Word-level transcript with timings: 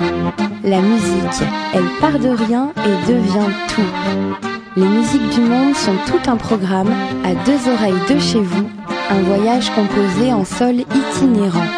La 0.00 0.80
musique, 0.80 1.44
elle 1.72 1.88
part 2.00 2.18
de 2.18 2.28
rien 2.28 2.72
et 2.78 3.06
devient 3.06 3.52
tout. 3.68 3.82
Les 4.76 4.86
musiques 4.86 5.28
du 5.30 5.40
monde 5.40 5.76
sont 5.76 5.94
tout 6.06 6.18
un 6.28 6.36
programme, 6.36 6.92
à 7.24 7.34
deux 7.44 7.68
oreilles 7.70 7.94
de 8.12 8.18
chez 8.18 8.40
vous, 8.40 8.68
un 9.10 9.20
voyage 9.22 9.70
composé 9.70 10.32
en 10.32 10.44
sol 10.44 10.80
itinérant. 10.80 11.68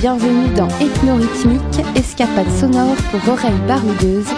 Bienvenue 0.00 0.48
dans 0.56 0.68
Ethnorhythmique, 0.80 1.84
escapade 1.94 2.50
sonore 2.58 2.96
pour 3.10 3.34
oreilles 3.34 3.52
baroudeuses, 3.68 4.32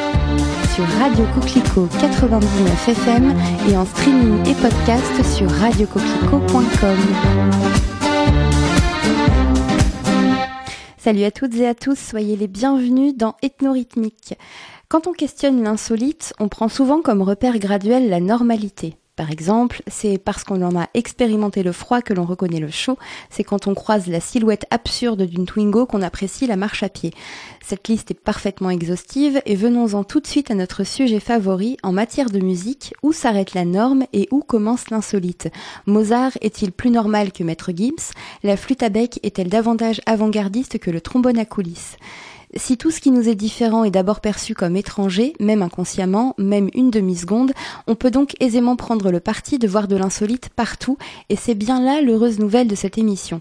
sur 0.74 0.84
Radio 1.00 1.24
Coquelicot 1.36 1.88
99 2.00 2.88
FM 2.88 3.36
et 3.68 3.76
en 3.76 3.86
streaming 3.86 4.44
et 4.48 4.54
podcast 4.54 5.24
sur 5.36 5.48
radiocoquelicot.com. 5.48 7.93
Salut 11.04 11.24
à 11.24 11.30
toutes 11.30 11.56
et 11.56 11.66
à 11.68 11.74
tous, 11.74 11.98
soyez 11.98 12.34
les 12.34 12.48
bienvenus 12.48 13.14
dans 13.14 13.36
Ethnorhythmique. 13.42 14.38
Quand 14.88 15.06
on 15.06 15.12
questionne 15.12 15.62
l'insolite, 15.62 16.32
on 16.40 16.48
prend 16.48 16.70
souvent 16.70 17.02
comme 17.02 17.20
repère 17.20 17.58
graduel 17.58 18.08
la 18.08 18.20
normalité. 18.20 18.96
Par 19.16 19.30
exemple, 19.30 19.80
c'est 19.86 20.18
parce 20.18 20.42
qu'on 20.42 20.60
en 20.62 20.76
a 20.76 20.88
expérimenté 20.92 21.62
le 21.62 21.70
froid 21.70 22.02
que 22.02 22.12
l'on 22.12 22.24
reconnaît 22.24 22.58
le 22.58 22.70
chaud, 22.70 22.98
c'est 23.30 23.44
quand 23.44 23.68
on 23.68 23.74
croise 23.74 24.08
la 24.08 24.18
silhouette 24.18 24.66
absurde 24.72 25.22
d'une 25.22 25.46
Twingo 25.46 25.86
qu'on 25.86 26.02
apprécie 26.02 26.48
la 26.48 26.56
marche 26.56 26.82
à 26.82 26.88
pied. 26.88 27.12
Cette 27.64 27.86
liste 27.86 28.10
est 28.10 28.20
parfaitement 28.20 28.70
exhaustive 28.70 29.40
et 29.46 29.54
venons-en 29.54 30.02
tout 30.02 30.18
de 30.18 30.26
suite 30.26 30.50
à 30.50 30.56
notre 30.56 30.82
sujet 30.82 31.20
favori 31.20 31.76
en 31.84 31.92
matière 31.92 32.28
de 32.28 32.40
musique, 32.40 32.92
où 33.04 33.12
s'arrête 33.12 33.54
la 33.54 33.64
norme 33.64 34.04
et 34.12 34.26
où 34.32 34.40
commence 34.40 34.90
l'insolite? 34.90 35.48
Mozart 35.86 36.32
est-il 36.40 36.72
plus 36.72 36.90
normal 36.90 37.30
que 37.30 37.44
Maître 37.44 37.70
Gims? 37.72 38.12
La 38.42 38.56
flûte 38.56 38.82
à 38.82 38.88
bec 38.88 39.20
est-elle 39.22 39.48
davantage 39.48 40.00
avant-gardiste 40.06 40.80
que 40.80 40.90
le 40.90 41.00
trombone 41.00 41.38
à 41.38 41.44
coulisses? 41.44 41.96
Si 42.56 42.76
tout 42.76 42.90
ce 42.90 43.00
qui 43.00 43.10
nous 43.10 43.28
est 43.28 43.34
différent 43.34 43.84
est 43.84 43.90
d'abord 43.90 44.20
perçu 44.20 44.54
comme 44.54 44.76
étranger, 44.76 45.34
même 45.40 45.62
inconsciemment, 45.62 46.34
même 46.38 46.68
une 46.74 46.90
demi-seconde, 46.90 47.52
on 47.86 47.94
peut 47.94 48.10
donc 48.10 48.34
aisément 48.40 48.76
prendre 48.76 49.10
le 49.10 49.20
parti 49.20 49.58
de 49.58 49.68
voir 49.68 49.88
de 49.88 49.96
l'insolite 49.96 50.50
partout, 50.54 50.96
et 51.28 51.36
c'est 51.36 51.54
bien 51.54 51.80
là 51.80 52.00
l'heureuse 52.00 52.38
nouvelle 52.38 52.68
de 52.68 52.74
cette 52.74 52.98
émission. 52.98 53.40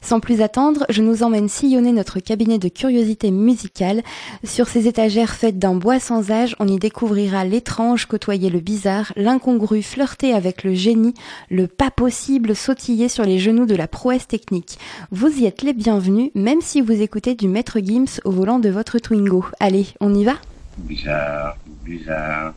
Sans 0.00 0.20
plus 0.20 0.42
attendre, 0.42 0.84
je 0.88 1.02
nous 1.02 1.22
emmène 1.22 1.48
sillonner 1.48 1.92
notre 1.92 2.20
cabinet 2.20 2.58
de 2.58 2.68
curiosité 2.68 3.30
musicale. 3.30 4.02
Sur 4.44 4.68
ces 4.68 4.88
étagères 4.88 5.34
faites 5.34 5.58
d'un 5.58 5.74
bois 5.74 6.00
sans 6.00 6.30
âge, 6.30 6.56
on 6.58 6.68
y 6.68 6.78
découvrira 6.78 7.44
l'étrange 7.44 8.06
côtoyer 8.06 8.50
le 8.50 8.60
bizarre, 8.60 9.12
l'incongru 9.16 9.82
flirter 9.82 10.32
avec 10.32 10.64
le 10.64 10.74
génie, 10.74 11.14
le 11.50 11.66
pas 11.66 11.90
possible 11.90 12.56
sautiller 12.56 13.08
sur 13.08 13.24
les 13.24 13.38
genoux 13.38 13.66
de 13.66 13.76
la 13.76 13.88
prouesse 13.88 14.26
technique. 14.26 14.78
Vous 15.10 15.28
y 15.28 15.46
êtes 15.46 15.62
les 15.62 15.72
bienvenus, 15.72 16.30
même 16.34 16.60
si 16.60 16.80
vous 16.80 17.00
écoutez 17.00 17.34
du 17.34 17.48
maître 17.48 17.78
Gims 17.80 18.20
au 18.24 18.30
volant 18.30 18.51
de 18.58 18.70
votre 18.70 18.98
Twingo. 18.98 19.44
Allez, 19.60 19.88
on 20.00 20.14
y 20.14 20.24
va? 20.24 20.34
Bizarre, 20.78 21.56
bizarre. 21.84 22.54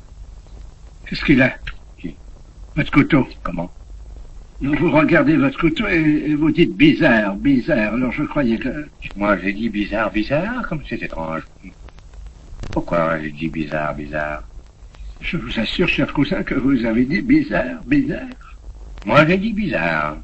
Qu'est-ce 1.05 1.23
qu'il 1.23 1.41
a? 1.41 1.53
Votre 2.75 2.91
couteau, 2.91 3.27
comment? 3.43 3.71
Vous 4.61 4.91
regardez 4.91 5.37
votre 5.37 5.59
couteau 5.59 5.87
et, 5.87 6.33
vous 6.35 6.51
dites 6.51 6.75
bizarre, 6.75 7.35
bizarre. 7.35 7.93
Alors 7.93 8.11
je 8.11 8.23
croyais 8.23 8.57
que... 8.57 8.87
Moi 9.15 9.37
j'ai 9.39 9.53
dit 9.53 9.69
bizarre, 9.69 10.11
bizarre, 10.11 10.67
comme 10.67 10.81
c'est 10.87 11.01
étrange. 11.01 11.43
Pourquoi 12.71 13.19
j'ai 13.21 13.31
dit 13.31 13.49
bizarre, 13.49 13.95
bizarre? 13.95 14.43
Je 15.21 15.37
vous 15.37 15.59
assure, 15.59 15.87
cher 15.87 16.11
cousin, 16.11 16.43
que 16.43 16.55
vous 16.55 16.83
avez 16.85 17.05
dit 17.05 17.21
bizarre, 17.21 17.81
bizarre. 17.85 18.57
Moi 19.05 19.25
j'ai 19.25 19.37
dit 19.37 19.53
bizarre. 19.53 20.17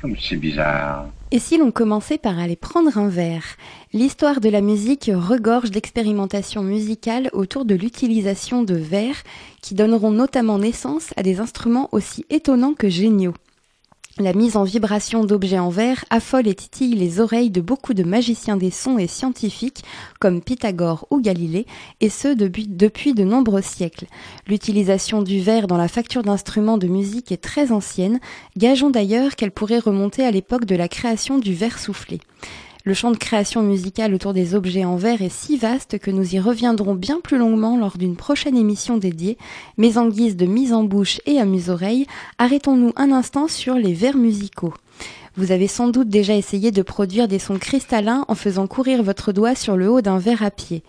Comme 0.00 0.16
c'est 0.18 0.36
bizarre. 0.36 1.08
Et 1.30 1.38
si 1.38 1.58
l'on 1.58 1.70
commençait 1.70 2.16
par 2.16 2.38
aller 2.38 2.56
prendre 2.56 2.96
un 2.96 3.08
verre? 3.08 3.44
L'histoire 3.92 4.40
de 4.40 4.48
la 4.48 4.62
musique 4.62 5.10
regorge 5.14 5.70
d'expérimentations 5.70 6.62
musicales 6.62 7.28
autour 7.34 7.66
de 7.66 7.74
l'utilisation 7.74 8.62
de 8.62 8.74
verres 8.74 9.22
qui 9.60 9.74
donneront 9.74 10.10
notamment 10.10 10.58
naissance 10.58 11.10
à 11.16 11.22
des 11.22 11.40
instruments 11.40 11.90
aussi 11.92 12.24
étonnants 12.30 12.72
que 12.72 12.88
géniaux. 12.88 13.34
La 14.20 14.32
mise 14.32 14.56
en 14.56 14.64
vibration 14.64 15.22
d'objets 15.22 15.60
en 15.60 15.68
verre 15.68 16.04
affole 16.10 16.48
et 16.48 16.54
titille 16.54 16.96
les 16.96 17.20
oreilles 17.20 17.50
de 17.50 17.60
beaucoup 17.60 17.94
de 17.94 18.02
magiciens 18.02 18.56
des 18.56 18.72
sons 18.72 18.98
et 18.98 19.06
scientifiques 19.06 19.84
comme 20.18 20.42
Pythagore 20.42 21.06
ou 21.10 21.20
Galilée, 21.20 21.66
et 22.00 22.08
ce 22.08 22.34
depuis, 22.34 23.14
de 23.14 23.22
nombreux 23.22 23.62
siècles. 23.62 24.06
L'utilisation 24.48 25.22
du 25.22 25.40
verre 25.40 25.68
dans 25.68 25.76
la 25.76 25.86
facture 25.86 26.24
d'instruments 26.24 26.78
de 26.78 26.88
musique 26.88 27.30
est 27.30 27.42
très 27.42 27.70
ancienne, 27.70 28.18
gageons 28.56 28.90
d'ailleurs 28.90 29.36
qu'elle 29.36 29.52
pourrait 29.52 29.78
remonter 29.78 30.24
à 30.24 30.32
l'époque 30.32 30.64
de 30.64 30.74
la 30.74 30.88
création 30.88 31.38
du 31.38 31.54
verre 31.54 31.78
soufflé. 31.78 32.18
Le 32.84 32.94
champ 32.94 33.10
de 33.10 33.16
création 33.16 33.62
musicale 33.62 34.14
autour 34.14 34.32
des 34.32 34.54
objets 34.54 34.84
en 34.84 34.96
verre 34.96 35.20
est 35.20 35.32
si 35.32 35.56
vaste 35.56 35.98
que 35.98 36.10
nous 36.10 36.34
y 36.34 36.38
reviendrons 36.38 36.94
bien 36.94 37.20
plus 37.20 37.36
longuement 37.36 37.76
lors 37.76 37.98
d'une 37.98 38.16
prochaine 38.16 38.56
émission 38.56 38.96
dédiée, 38.96 39.36
mais 39.76 39.98
en 39.98 40.08
guise 40.08 40.36
de 40.36 40.46
mise 40.46 40.72
en 40.72 40.84
bouche 40.84 41.20
et 41.26 41.38
amuse-oreille, 41.38 42.06
arrêtons-nous 42.38 42.92
un 42.96 43.12
instant 43.12 43.48
sur 43.48 43.74
les 43.74 43.92
verres 43.92 44.16
musicaux. 44.16 44.72
Vous 45.36 45.52
avez 45.52 45.68
sans 45.68 45.88
doute 45.88 46.08
déjà 46.08 46.34
essayé 46.34 46.70
de 46.70 46.82
produire 46.82 47.28
des 47.28 47.38
sons 47.38 47.58
cristallins 47.58 48.24
en 48.28 48.34
faisant 48.34 48.66
courir 48.66 49.02
votre 49.02 49.32
doigt 49.32 49.54
sur 49.54 49.76
le 49.76 49.90
haut 49.90 50.00
d'un 50.00 50.18
verre 50.18 50.42
à 50.42 50.50
pied. 50.50 50.82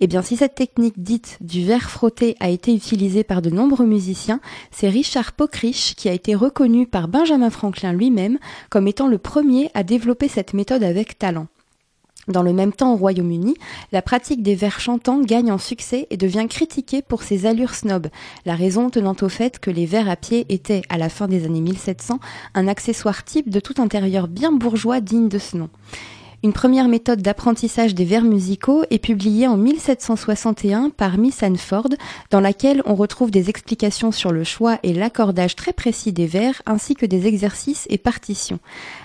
Eh 0.00 0.06
bien, 0.06 0.22
si 0.22 0.36
cette 0.36 0.54
technique 0.54 1.02
dite 1.02 1.38
du 1.40 1.64
verre 1.64 1.90
frotté 1.90 2.36
a 2.38 2.48
été 2.48 2.72
utilisée 2.72 3.24
par 3.24 3.42
de 3.42 3.50
nombreux 3.50 3.86
musiciens, 3.86 4.40
c'est 4.70 4.88
Richard 4.88 5.32
Pockrich 5.32 5.94
qui 5.96 6.08
a 6.08 6.12
été 6.12 6.36
reconnu 6.36 6.86
par 6.86 7.08
Benjamin 7.08 7.50
Franklin 7.50 7.92
lui-même 7.92 8.38
comme 8.70 8.86
étant 8.86 9.08
le 9.08 9.18
premier 9.18 9.70
à 9.74 9.82
développer 9.82 10.28
cette 10.28 10.54
méthode 10.54 10.84
avec 10.84 11.18
talent. 11.18 11.48
Dans 12.28 12.42
le 12.42 12.52
même 12.52 12.74
temps, 12.74 12.92
au 12.92 12.96
Royaume-Uni, 12.96 13.54
la 13.90 14.02
pratique 14.02 14.42
des 14.42 14.54
vers 14.54 14.80
chantants 14.80 15.20
gagne 15.22 15.50
en 15.50 15.56
succès 15.56 16.06
et 16.10 16.18
devient 16.18 16.46
critiquée 16.48 17.00
pour 17.00 17.22
ses 17.22 17.46
allures 17.46 17.74
snob, 17.74 18.08
la 18.44 18.54
raison 18.54 18.90
tenant 18.90 19.16
au 19.22 19.30
fait 19.30 19.58
que 19.58 19.70
les 19.70 19.86
vers 19.86 20.10
à 20.10 20.16
pied 20.16 20.44
étaient, 20.50 20.82
à 20.90 20.98
la 20.98 21.08
fin 21.08 21.26
des 21.26 21.46
années 21.46 21.62
1700, 21.62 22.20
un 22.54 22.68
accessoire 22.68 23.24
type 23.24 23.48
de 23.48 23.60
tout 23.60 23.74
intérieur 23.78 24.28
bien 24.28 24.52
bourgeois 24.52 25.00
digne 25.00 25.28
de 25.28 25.38
ce 25.38 25.56
nom. 25.56 25.70
Une 26.44 26.52
première 26.52 26.86
méthode 26.86 27.20
d'apprentissage 27.20 27.96
des 27.96 28.04
vers 28.04 28.22
musicaux 28.22 28.84
est 28.90 29.00
publiée 29.00 29.48
en 29.48 29.56
1761 29.56 30.90
par 30.90 31.18
Miss 31.18 31.38
Sanford, 31.38 31.88
dans 32.30 32.38
laquelle 32.38 32.80
on 32.86 32.94
retrouve 32.94 33.32
des 33.32 33.50
explications 33.50 34.12
sur 34.12 34.30
le 34.30 34.44
choix 34.44 34.78
et 34.84 34.92
l'accordage 34.92 35.56
très 35.56 35.72
précis 35.72 36.12
des 36.12 36.28
vers, 36.28 36.62
ainsi 36.64 36.94
que 36.94 37.06
des 37.06 37.26
exercices 37.26 37.88
et 37.90 37.98
partitions. 37.98 38.60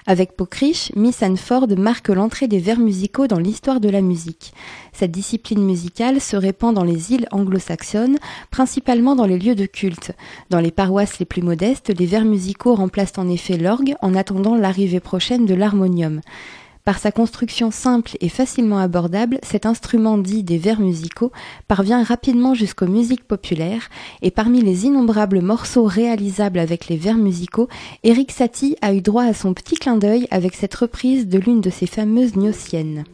Avec 0.06 0.36
Pocrich, 0.36 0.92
Miss 0.96 1.18
Sanford 1.18 1.70
marque 1.76 2.10
l'entrée 2.10 2.48
des 2.48 2.60
vers 2.60 2.78
musicaux 2.78 3.26
dans 3.26 3.40
l'histoire 3.40 3.80
de 3.80 3.90
la 3.90 4.02
musique. 4.02 4.54
Cette 4.92 5.10
discipline 5.10 5.66
musicale 5.66 6.22
se 6.22 6.36
répand 6.36 6.76
dans 6.76 6.84
les 6.84 7.14
îles 7.14 7.28
anglo-saxonnes, 7.32 8.20
principalement 8.52 9.16
dans 9.16 9.26
les 9.26 9.40
lieux 9.40 9.56
de 9.56 9.66
culte. 9.66 10.12
Dans 10.52 10.60
les 10.60 10.70
paroisses 10.70 11.18
les 11.18 11.26
plus 11.26 11.42
modestes, 11.42 11.92
les 11.98 12.06
vers 12.06 12.26
musicaux 12.26 12.76
remplacent 12.76 13.18
en 13.18 13.28
effet 13.28 13.58
l'orgue 13.58 13.96
en 14.04 14.14
attendant 14.14 14.56
l'arrivée 14.56 15.00
prochaine 15.00 15.48
de 15.48 15.56
l'harmonium. 15.56 16.22
Par 16.86 17.00
sa 17.00 17.14
construction 17.14 17.72
simple 17.72 18.18
et 18.20 18.28
facilement 18.28 18.78
abordable, 18.78 19.40
cet 19.42 19.66
instrument 19.66 20.18
dit 20.18 20.44
des 20.44 20.58
vers 20.58 20.82
musicaux 20.82 21.32
parvient 21.70 22.04
rapidement 22.04 22.54
jusqu'aux 22.54 22.88
musiques 22.88 23.24
populaires 23.24 23.88
et 24.22 24.32
parmi 24.32 24.62
les 24.62 24.86
innombrables 24.86 25.42
morceaux 25.42 25.86
réalisables 25.86 26.60
avec 26.60 26.90
les 26.90 26.98
vers 26.98 27.18
musicaux, 27.18 27.70
Eric 28.04 28.32
Satie 28.32 28.76
a 28.82 28.94
eu 28.94 29.00
droit 29.00 29.24
à 29.24 29.34
son 29.34 29.54
petit 29.54 29.76
clin 29.76 29.96
d'œil 29.96 30.28
avec 30.30 30.56
cette 30.56 30.76
reprise 30.76 31.28
de 31.30 31.40
l'une 31.40 31.62
de 31.62 31.70
ses 31.70 31.88
fameuses 31.88 32.34
gnossiennes. 32.34 33.06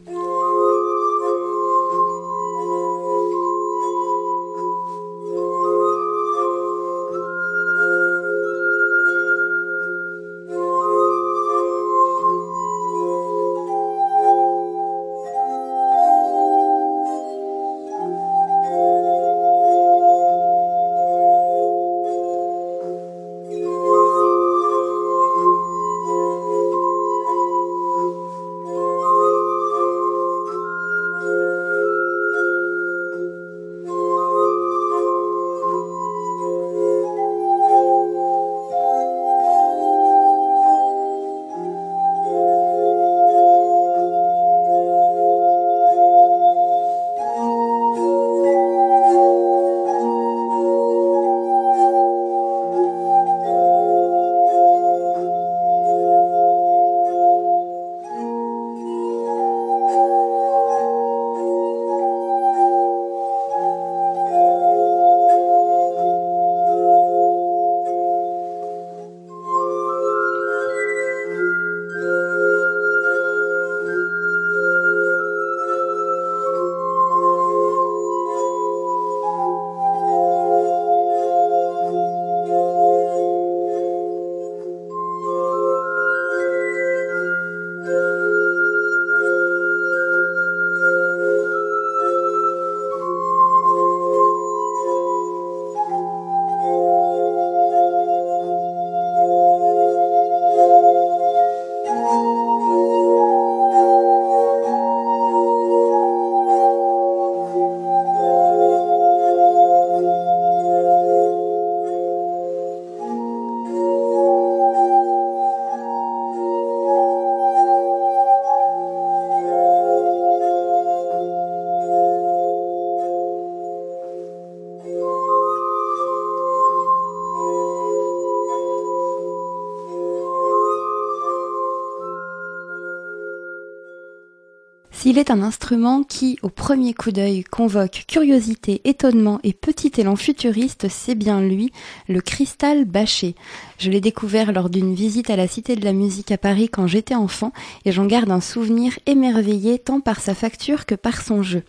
S'il 135.10 135.18
est 135.18 135.32
un 135.32 135.42
instrument 135.42 136.04
qui, 136.04 136.38
au 136.42 136.50
premier 136.50 136.94
coup 136.94 137.10
d'œil, 137.10 137.42
convoque 137.42 138.04
curiosité, 138.06 138.80
étonnement 138.84 139.40
et 139.42 139.52
petit 139.52 139.90
élan 139.96 140.14
futuriste, 140.14 140.86
c'est 140.88 141.16
bien 141.16 141.40
lui, 141.40 141.72
le 142.08 142.20
cristal 142.20 142.84
bâché. 142.84 143.34
Je 143.78 143.90
l'ai 143.90 144.00
découvert 144.00 144.52
lors 144.52 144.70
d'une 144.70 144.94
visite 144.94 145.28
à 145.28 145.34
la 145.34 145.48
Cité 145.48 145.74
de 145.74 145.84
la 145.84 145.94
Musique 145.94 146.30
à 146.30 146.38
Paris 146.38 146.68
quand 146.68 146.86
j'étais 146.86 147.16
enfant 147.16 147.52
et 147.84 147.90
j'en 147.90 148.06
garde 148.06 148.30
un 148.30 148.40
souvenir 148.40 149.00
émerveillé 149.06 149.80
tant 149.80 149.98
par 149.98 150.20
sa 150.20 150.36
facture 150.36 150.86
que 150.86 150.94
par 150.94 151.22
son 151.22 151.42
jeu. 151.42 151.64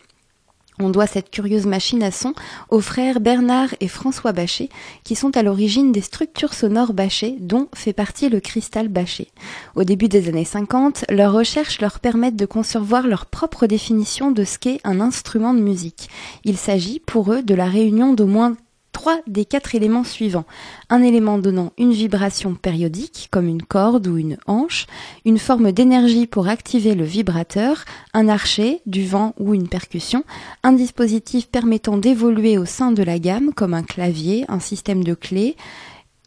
On 0.81 0.89
doit 0.89 1.05
cette 1.05 1.29
curieuse 1.29 1.67
machine 1.67 2.01
à 2.01 2.09
son 2.09 2.33
aux 2.69 2.81
frères 2.81 3.19
Bernard 3.19 3.69
et 3.81 3.87
François 3.87 4.31
Bachet, 4.31 4.69
qui 5.03 5.15
sont 5.15 5.37
à 5.37 5.43
l'origine 5.43 5.91
des 5.91 6.01
structures 6.01 6.55
sonores 6.55 6.93
Bachet, 6.93 7.35
dont 7.39 7.67
fait 7.75 7.93
partie 7.93 8.29
le 8.29 8.39
cristal 8.39 8.87
Bachet. 8.87 9.27
Au 9.75 9.83
début 9.83 10.07
des 10.07 10.27
années 10.27 10.43
50, 10.43 11.05
leurs 11.09 11.33
recherches 11.33 11.81
leur 11.81 11.99
permettent 11.99 12.35
de 12.35 12.47
concevoir 12.47 13.05
leur 13.05 13.27
propre 13.27 13.67
définition 13.67 14.31
de 14.31 14.43
ce 14.43 14.57
qu'est 14.57 14.79
un 14.83 15.01
instrument 15.01 15.53
de 15.53 15.61
musique. 15.61 16.09
Il 16.45 16.57
s'agit 16.57 16.99
pour 16.99 17.31
eux 17.31 17.43
de 17.43 17.53
la 17.53 17.65
réunion 17.65 18.13
d'au 18.13 18.25
moins 18.25 18.55
trois 18.91 19.19
des 19.27 19.45
quatre 19.45 19.75
éléments 19.75 20.03
suivants. 20.03 20.45
Un 20.89 21.01
élément 21.01 21.37
donnant 21.37 21.73
une 21.77 21.91
vibration 21.91 22.55
périodique, 22.55 23.27
comme 23.31 23.47
une 23.47 23.63
corde 23.63 24.07
ou 24.07 24.17
une 24.17 24.37
hanche, 24.47 24.87
une 25.25 25.39
forme 25.39 25.71
d'énergie 25.71 26.27
pour 26.27 26.47
activer 26.47 26.95
le 26.95 27.03
vibrateur, 27.03 27.85
un 28.13 28.27
archet, 28.27 28.81
du 28.85 29.05
vent 29.05 29.33
ou 29.39 29.53
une 29.53 29.67
percussion, 29.67 30.23
un 30.63 30.73
dispositif 30.73 31.47
permettant 31.47 31.97
d'évoluer 31.97 32.57
au 32.57 32.65
sein 32.65 32.91
de 32.91 33.03
la 33.03 33.19
gamme, 33.19 33.53
comme 33.53 33.73
un 33.73 33.83
clavier, 33.83 34.45
un 34.47 34.59
système 34.59 35.03
de 35.03 35.13
clés, 35.13 35.55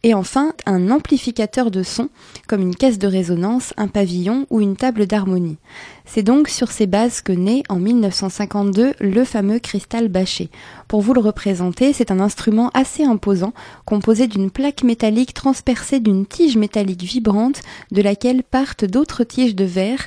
et 0.04 0.12
enfin, 0.12 0.52
un 0.66 0.90
amplificateur 0.90 1.70
de 1.70 1.82
son, 1.82 2.10
comme 2.46 2.60
une 2.60 2.76
caisse 2.76 2.98
de 2.98 3.06
résonance, 3.06 3.72
un 3.78 3.88
pavillon 3.88 4.46
ou 4.50 4.60
une 4.60 4.76
table 4.76 5.06
d'harmonie. 5.06 5.56
C'est 6.04 6.22
donc 6.22 6.48
sur 6.50 6.70
ces 6.70 6.86
bases 6.86 7.22
que 7.22 7.32
naît 7.32 7.62
en 7.70 7.76
1952 7.76 8.92
le 9.00 9.24
fameux 9.24 9.58
cristal 9.58 10.08
bâché. 10.08 10.50
Pour 10.88 11.00
vous 11.00 11.14
le 11.14 11.22
représenter, 11.22 11.94
c'est 11.94 12.10
un 12.10 12.20
instrument 12.20 12.70
assez 12.74 13.02
imposant, 13.02 13.54
composé 13.86 14.26
d'une 14.26 14.50
plaque 14.50 14.82
métallique 14.82 15.32
transpercée 15.32 16.00
d'une 16.00 16.26
tige 16.26 16.58
métallique 16.58 17.02
vibrante, 17.02 17.62
de 17.90 18.02
laquelle 18.02 18.42
partent 18.42 18.84
d'autres 18.84 19.24
tiges 19.24 19.56
de 19.56 19.64
verre 19.64 20.06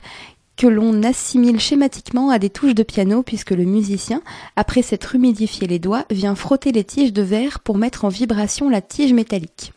que 0.57 0.67
l'on 0.67 1.01
assimile 1.01 1.59
schématiquement 1.59 2.29
à 2.29 2.37
des 2.37 2.51
touches 2.51 2.75
de 2.75 2.83
piano 2.83 3.23
puisque 3.23 3.51
le 3.51 3.65
musicien, 3.65 4.21
après 4.55 4.83
s'être 4.83 5.15
humidifié 5.15 5.67
les 5.67 5.79
doigts, 5.79 6.05
vient 6.11 6.35
frotter 6.35 6.71
les 6.71 6.83
tiges 6.83 7.13
de 7.13 7.23
verre 7.23 7.61
pour 7.61 7.79
mettre 7.79 8.05
en 8.05 8.09
vibration 8.09 8.69
la 8.69 8.81
tige 8.81 9.13
métallique. 9.13 9.73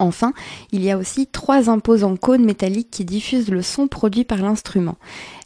Enfin, 0.00 0.32
il 0.72 0.82
y 0.82 0.90
a 0.90 0.98
aussi 0.98 1.26
trois 1.26 1.70
imposants 1.70 2.16
cônes 2.16 2.44
métalliques 2.44 2.90
qui 2.90 3.04
diffusent 3.04 3.50
le 3.50 3.62
son 3.62 3.86
produit 3.86 4.24
par 4.24 4.38
l'instrument. 4.38 4.96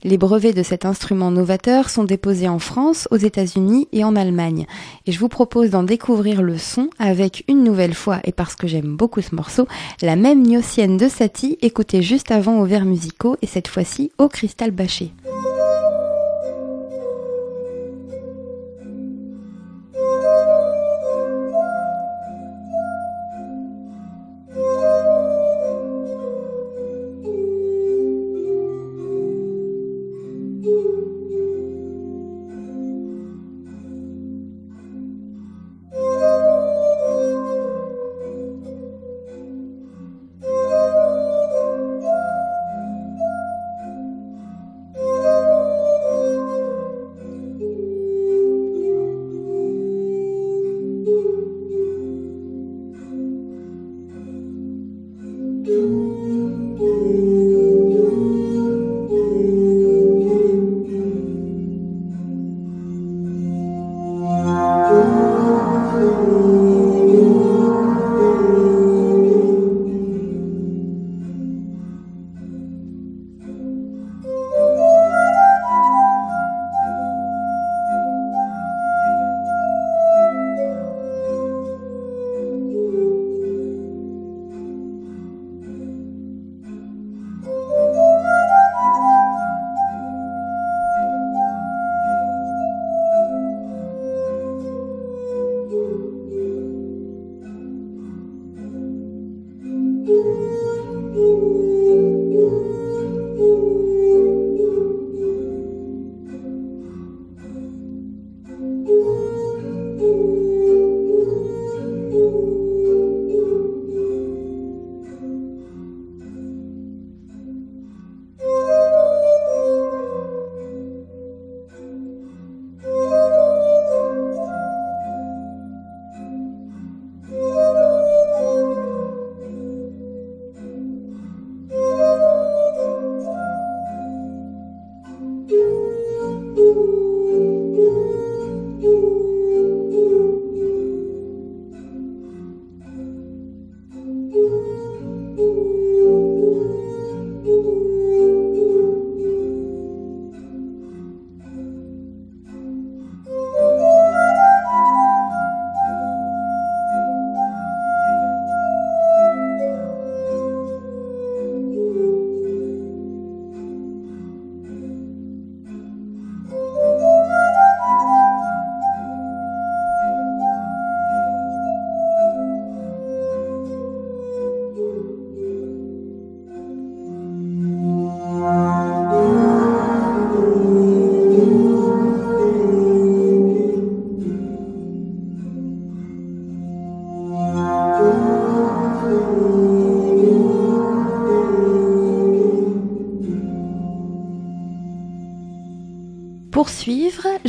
Les 0.05 0.17
brevets 0.17 0.53
de 0.53 0.63
cet 0.63 0.85
instrument 0.85 1.31
novateur 1.31 1.91
sont 1.91 2.05
déposés 2.05 2.49
en 2.49 2.59
France, 2.59 3.09
aux 3.11 3.17
États-Unis 3.17 3.89
et 3.93 4.05
en 4.05 4.17
Allemagne. 4.17 4.67
Et 5.07 5.13
je 5.13 5.19
vous 5.19 5.29
propose 5.29 5.71
d'en 5.71 5.83
découvrir 5.83 6.41
le 6.41 6.57
son 6.57 6.89
avec 6.99 7.45
une 7.49 7.65
nouvelle 7.65 7.95
fois, 7.95 8.21
et 8.25 8.33
parce 8.33 8.55
que 8.55 8.67
j'aime 8.67 8.97
beaucoup 8.97 9.23
ce 9.23 9.35
morceau, 9.35 9.67
la 10.03 10.17
même 10.17 10.47
gnossienne 10.47 10.97
de 10.97 11.09
Satie 11.09 11.59
écoutée 11.63 12.03
juste 12.03 12.31
avant 12.31 12.61
au 12.61 12.65
verre 12.65 12.85
musicaux 12.85 13.37
et 13.43 13.47
cette 13.47 13.69
fois-ci 13.69 14.13
au 14.19 14.29
cristal 14.29 14.71
bâché. 14.71 15.13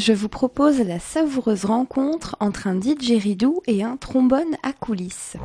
Je 0.05 0.13
vous 0.13 0.29
propose 0.29 0.81
la 0.81 0.99
savoureuse 0.99 1.65
rencontre 1.65 2.35
entre 2.39 2.67
un 2.67 2.75
didgeridoo 2.75 3.63
et 3.65 3.83
un 3.83 3.97
trombone 3.97 4.55
à 4.61 4.71
coulisses. 4.71 5.35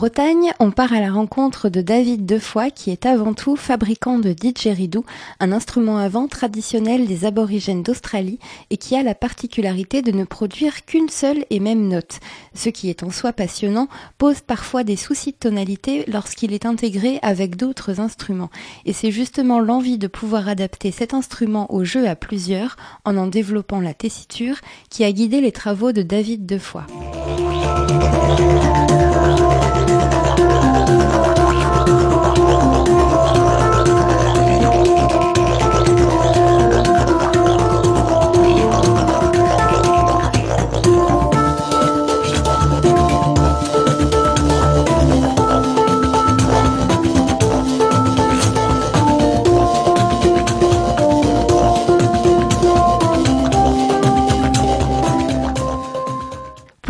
Bretagne, 0.00 0.54
on 0.60 0.70
part 0.70 0.94
à 0.94 1.00
la 1.00 1.12
rencontre 1.12 1.68
de 1.68 1.82
David 1.82 2.24
Defoy, 2.24 2.70
qui 2.70 2.90
est 2.90 3.04
avant 3.04 3.34
tout 3.34 3.54
fabricant 3.54 4.18
de 4.18 4.32
didgeridoo, 4.32 5.04
un 5.40 5.52
instrument 5.52 5.98
à 5.98 6.08
vent 6.08 6.26
traditionnel 6.26 7.06
des 7.06 7.26
aborigènes 7.26 7.82
d'Australie 7.82 8.38
et 8.70 8.78
qui 8.78 8.96
a 8.96 9.02
la 9.02 9.14
particularité 9.14 10.00
de 10.00 10.10
ne 10.10 10.24
produire 10.24 10.86
qu'une 10.86 11.10
seule 11.10 11.44
et 11.50 11.60
même 11.60 11.86
note. 11.86 12.18
Ce 12.54 12.70
qui 12.70 12.88
est 12.88 13.02
en 13.02 13.10
soi 13.10 13.34
passionnant 13.34 13.88
pose 14.16 14.40
parfois 14.40 14.84
des 14.84 14.96
soucis 14.96 15.32
de 15.32 15.36
tonalité 15.36 16.06
lorsqu'il 16.08 16.54
est 16.54 16.64
intégré 16.64 17.18
avec 17.20 17.56
d'autres 17.56 18.00
instruments. 18.00 18.48
Et 18.86 18.94
c'est 18.94 19.10
justement 19.10 19.60
l'envie 19.60 19.98
de 19.98 20.06
pouvoir 20.06 20.48
adapter 20.48 20.92
cet 20.92 21.12
instrument 21.12 21.70
au 21.70 21.84
jeu 21.84 22.08
à 22.08 22.16
plusieurs, 22.16 22.76
en 23.04 23.18
en 23.18 23.26
développant 23.26 23.80
la 23.80 23.92
tessiture, 23.92 24.62
qui 24.88 25.04
a 25.04 25.12
guidé 25.12 25.42
les 25.42 25.52
travaux 25.52 25.92
de 25.92 26.00
David 26.00 26.46
Defoy. 26.46 26.84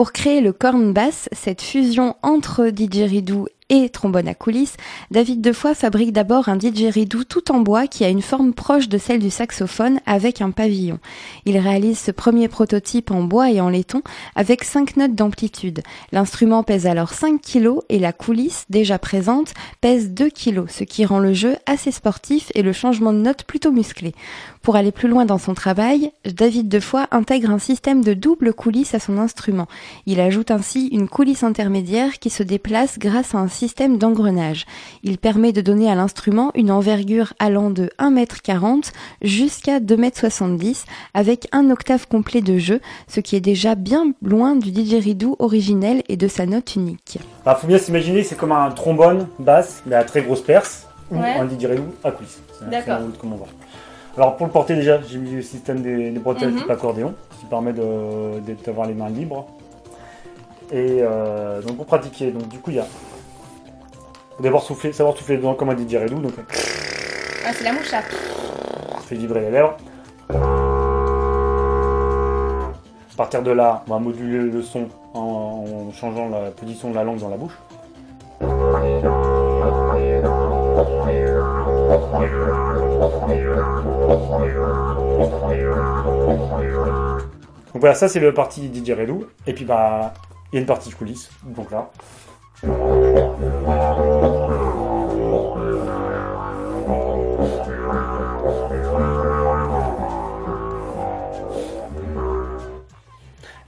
Pour 0.01 0.13
créer 0.13 0.41
le 0.41 0.55
corn 0.55 0.95
bass, 0.95 1.29
cette 1.31 1.61
fusion 1.61 2.17
entre 2.23 2.69
didgeridoo 2.69 3.49
et 3.69 3.91
trombone 3.91 4.29
à 4.29 4.35
coulisses, 4.35 4.79
David 5.11 5.43
Defoy 5.43 5.75
fabrique 5.75 6.15
d'abord 6.15 6.49
un 6.49 6.57
didgeridoo 6.57 7.25
tout 7.25 7.53
en 7.53 7.61
bois 7.61 7.87
qui 7.87 8.07
a 8.07 8.09
une 8.09 8.23
forme 8.23 8.55
proche 8.55 8.89
de 8.89 8.97
celle 8.97 9.19
du 9.19 9.29
saxophone 9.29 10.01
avec 10.07 10.41
un 10.41 10.53
pavillon. 10.53 10.99
Il 11.45 11.59
réalise 11.59 11.99
ce 11.99 12.13
premier 12.13 12.49
prototype 12.49 13.11
en 13.11 13.25
bois 13.25 13.51
et 13.51 13.61
en 13.61 13.69
laiton 13.69 14.01
avec 14.37 14.65
5 14.65 14.97
notes 14.97 15.15
d'amplitude. 15.15 15.83
L'instrument 16.13 16.63
pèse 16.63 16.87
alors 16.87 17.13
5 17.13 17.39
kg 17.39 17.81
et 17.91 17.99
la 17.99 18.15
coulisse, 18.15 18.65
déjà 18.71 18.99
présente, 18.99 19.53
pèse 19.83 20.13
2 20.13 20.31
kg, 20.31 20.65
ce 20.69 20.85
qui 20.85 21.05
rend 21.05 21.19
le 21.19 21.35
jeu 21.35 21.57
assez 21.67 21.93
sportif 21.93 22.51
et 22.55 22.63
le 22.63 22.73
changement 22.73 23.13
de 23.13 23.19
note 23.19 23.45
plutôt 23.45 23.71
musclé. 23.71 24.15
Pour 24.63 24.77
aller 24.77 24.93
plus 24.93 25.09
loin 25.09 25.25
dans 25.25 25.39
son 25.39 25.55
travail, 25.55 26.13
David 26.27 26.69
Defoy 26.69 27.07
intègre 27.13 27.51
un 27.51 27.59
système 27.59 28.05
de 28.05 28.13
double 28.13 28.53
coulisse 28.53 28.95
à 28.95 28.99
son 28.99 29.17
instrument. 29.17 29.67
Il 30.05 30.21
ajoute 30.21 30.51
ainsi 30.51 30.89
une 30.89 31.09
coulisse 31.09 31.43
intermédiaire 31.43 32.19
qui 32.19 32.29
se 32.29 32.43
déplace 32.43 32.99
grâce 32.99 33.35
à 33.35 33.39
un 33.39 33.49
système 33.49 33.97
d'engrenage. 33.97 34.67
Il 35.03 35.17
permet 35.17 35.53
de 35.53 35.63
donner 35.63 35.91
à 35.91 35.95
l'instrument 35.95 36.51
une 36.55 36.71
envergure 36.71 37.33
allant 37.39 37.71
de 37.71 37.91
1m40 37.99 38.93
jusqu'à 39.23 39.81
2m70 39.81 40.85
avec 41.15 41.49
un 41.53 41.71
octave 41.71 42.07
complet 42.07 42.43
de 42.43 42.59
jeu, 42.59 42.81
ce 43.09 43.21
qui 43.21 43.37
est 43.37 43.41
déjà 43.41 43.75
bien 43.75 44.13
loin 44.23 44.57
du 44.57 44.73
didgeridoo 44.73 45.37
originel 45.39 46.03
et 46.11 46.19
de 46.19 46.29
sa 46.29 46.45
note 46.45 46.77
unique. 46.77 47.17
Il 47.17 47.45
bah, 47.47 47.55
faut 47.59 47.67
bien 47.67 47.79
s'imaginer 47.79 48.25
c'est 48.25 48.37
comme 48.37 48.53
un 48.53 48.71
trombone 48.73 49.27
basse 49.39 49.83
mais 49.87 49.97
à 49.97 50.05
très 50.05 50.21
grosse 50.21 50.43
perce 50.43 50.87
ou 51.11 51.17
un 51.19 51.47
didgeridoo 51.47 51.95
à 52.05 52.11
coulisses. 52.11 52.41
D'accord. 52.71 52.99
Alors 54.17 54.37
pour 54.37 54.47
le 54.47 54.53
porter 54.53 54.75
déjà, 54.75 55.01
j'ai 55.03 55.19
mis 55.19 55.31
le 55.31 55.43
système 55.43 55.83
des, 55.83 56.11
bretelles 56.13 56.55
type 56.55 56.71
accordéon, 56.71 57.15
qui 57.39 57.47
permet 57.47 57.73
d'avoir 57.73 58.87
les 58.87 58.95
mains 58.95 59.09
libres. 59.09 59.47
Et 60.73 60.99
euh, 61.01 61.61
donc 61.63 61.77
pour 61.77 61.87
pratiquer, 61.87 62.31
donc 62.31 62.49
du 62.49 62.59
coup 62.59 62.71
il 62.71 62.77
y 62.77 62.81
a. 62.81 62.87
Faut 64.37 64.43
d'abord 64.43 64.63
souffler, 64.63 64.93
savoir 64.93 65.17
souffler 65.17 65.37
dedans 65.37 65.55
comme 65.55 65.71
un 65.71 65.75
didgeridoo. 65.75 66.21
Donc. 66.21 66.33
Ah 67.47 67.53
c'est 67.53 67.65
la 67.65 67.73
mouche 67.73 67.89
Ça 67.89 68.03
fait 69.07 69.17
vibrer 69.17 69.41
les 69.41 69.51
lèvres. 69.51 69.77
À 73.13 73.17
partir 73.17 73.43
de 73.43 73.51
là, 73.51 73.85
on 73.87 73.93
va 73.93 73.99
moduler 73.99 74.51
le 74.51 74.63
son 74.63 74.89
en 75.15 75.93
changeant 75.93 76.29
la 76.29 76.51
position 76.51 76.91
de 76.91 76.95
la 76.95 77.05
langue 77.05 77.19
dans 77.19 77.29
la 77.29 77.37
bouche. 77.37 77.59
Donc 87.73 87.81
voilà, 87.81 87.95
ça 87.95 88.09
c'est 88.09 88.19
le 88.19 88.35
parti 88.35 88.69
didgeridoo. 88.69 89.29
Et 89.47 89.55
puis 89.55 89.65
bah, 89.65 90.15
il 90.53 90.57
y 90.57 90.59
a 90.59 90.61
une 90.61 90.67
partie 90.67 90.91
coulisses. 90.91 91.31
Donc 91.45 91.71
là. 91.71 91.91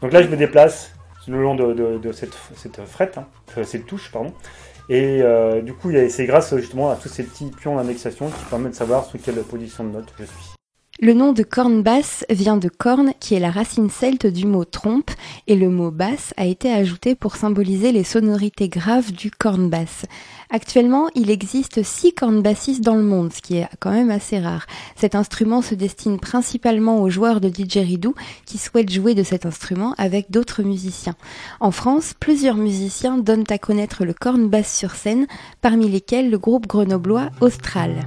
Donc 0.03 0.13
là, 0.13 0.21
je 0.21 0.27
me 0.27 0.37
déplace 0.37 0.93
le 1.29 1.41
long 1.41 1.55
de, 1.55 2.13
cette, 2.13 2.37
cette 2.57 2.85
frette, 2.85 3.19
hein, 3.19 3.27
cette 3.63 3.87
touche, 3.87 4.11
pardon. 4.11 4.35
Et 4.89 5.23
euh, 5.23 5.61
du 5.63 5.73
coup, 5.73 5.91
c'est 6.09 6.27
grâce 6.27 6.55
justement 6.57 6.91
à 6.91 6.97
tous 6.97 7.09
ces 7.09 7.23
petits 7.23 7.51
pions 7.51 7.77
d'indexation 7.77 8.29
qui 8.29 8.45
permettent 8.51 8.73
de 8.73 8.77
savoir 8.77 9.05
sous 9.05 9.19
quelle 9.19 9.43
position 9.43 9.85
de 9.85 9.91
note 9.91 10.13
je 10.19 10.25
suis. 10.25 10.52
Le 11.05 11.15
nom 11.15 11.33
de 11.33 11.43
corne 11.43 11.83
basse 11.83 12.25
vient 12.31 12.57
de 12.57 12.69
corne, 12.69 13.13
qui 13.19 13.35
est 13.35 13.41
la 13.41 13.51
racine 13.51 13.91
celte 13.91 14.29
du 14.29 14.47
mot 14.47 14.65
trompe, 14.65 15.11
et 15.49 15.57
le 15.57 15.69
mot 15.69 15.91
basse 15.91 16.33
a 16.37 16.47
été 16.47 16.73
ajouté 16.73 17.17
pour 17.17 17.35
symboliser 17.35 17.91
les 17.91 18.05
sonorités 18.05 18.69
graves 18.69 19.11
du 19.11 19.33
corne 19.33 19.69
basse. 19.69 20.07
Actuellement, 20.49 21.09
il 21.17 21.29
existe 21.29 21.83
six 21.83 22.15
cornes 22.15 22.41
bassistes 22.41 22.85
dans 22.85 22.95
le 22.95 23.03
monde, 23.03 23.33
ce 23.33 23.43
qui 23.43 23.57
est 23.57 23.69
quand 23.81 23.91
même 23.91 24.13
assez 24.13 24.39
rare. 24.39 24.67
Cet 24.95 25.17
instrument 25.17 25.61
se 25.61 25.75
destine 25.75 26.21
principalement 26.21 27.03
aux 27.03 27.11
joueurs 27.11 27.41
de 27.41 27.49
didgeridoo 27.49 28.15
qui 28.47 28.59
souhaitent 28.59 28.93
jouer 28.93 29.17
de 29.17 29.25
cet 29.25 29.45
instrument 29.45 29.97
avec 29.99 30.31
d'autres 30.31 30.63
musiciens. 30.63 31.17
En 31.59 31.73
France, 31.73 32.15
plusieurs 32.21 32.57
musiciens 32.57 33.19
donnent 33.19 33.43
à 33.51 33.59
connaître 33.59 34.05
le 34.05 34.15
corne 34.15 34.47
basse 34.47 34.73
sur 34.73 34.93
scène, 34.93 35.27
parmi 35.63 35.89
lesquels 35.89 36.31
le 36.31 36.39
groupe 36.39 36.69
grenoblois 36.69 37.31
Austral. 37.41 38.07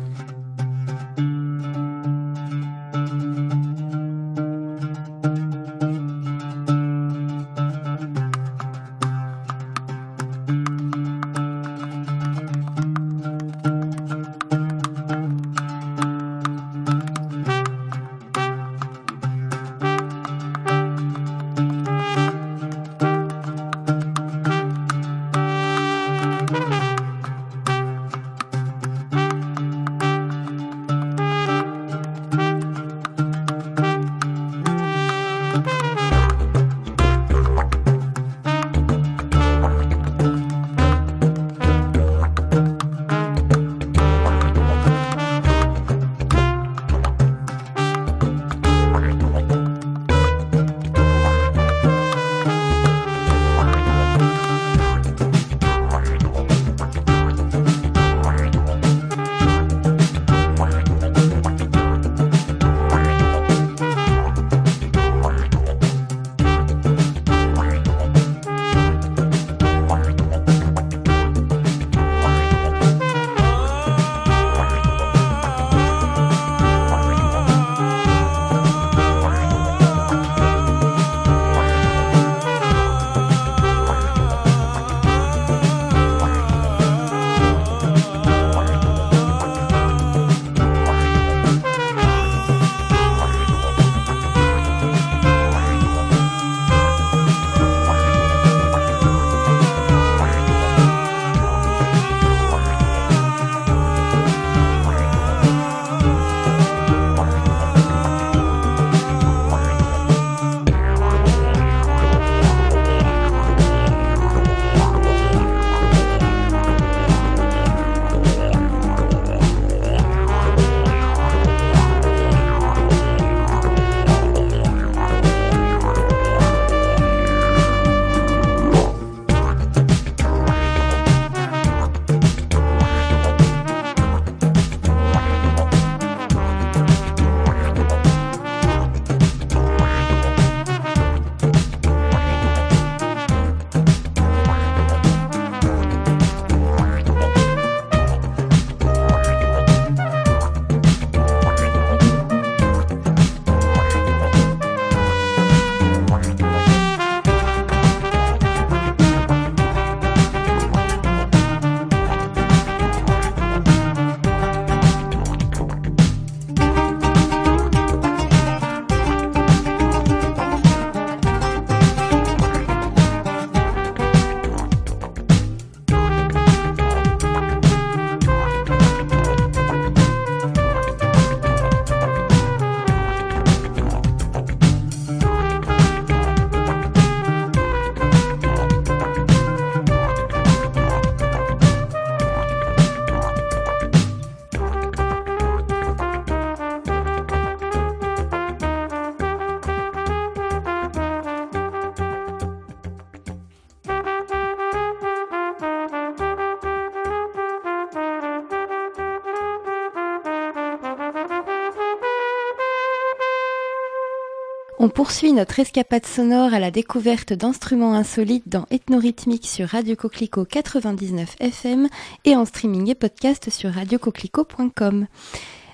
On 214.85 214.89
poursuit 214.89 215.33
notre 215.33 215.59
escapade 215.59 216.05
sonore 216.05 216.53
à 216.53 216.59
la 216.59 216.69
découverte 216.69 217.33
d'instruments 217.33 217.95
insolites 217.95 218.47
dans 218.47 218.67
Ethnorhythmique 218.69 219.47
sur 219.47 219.69
Radio 219.69 219.95
Coquelicot 219.95 220.45
99 220.45 221.37
FM 221.39 221.87
et 222.23 222.35
en 222.35 222.45
streaming 222.45 222.91
et 222.91 222.93
podcast 222.93 223.49
sur 223.49 223.71
radiocoquelicot.com. 223.71 225.07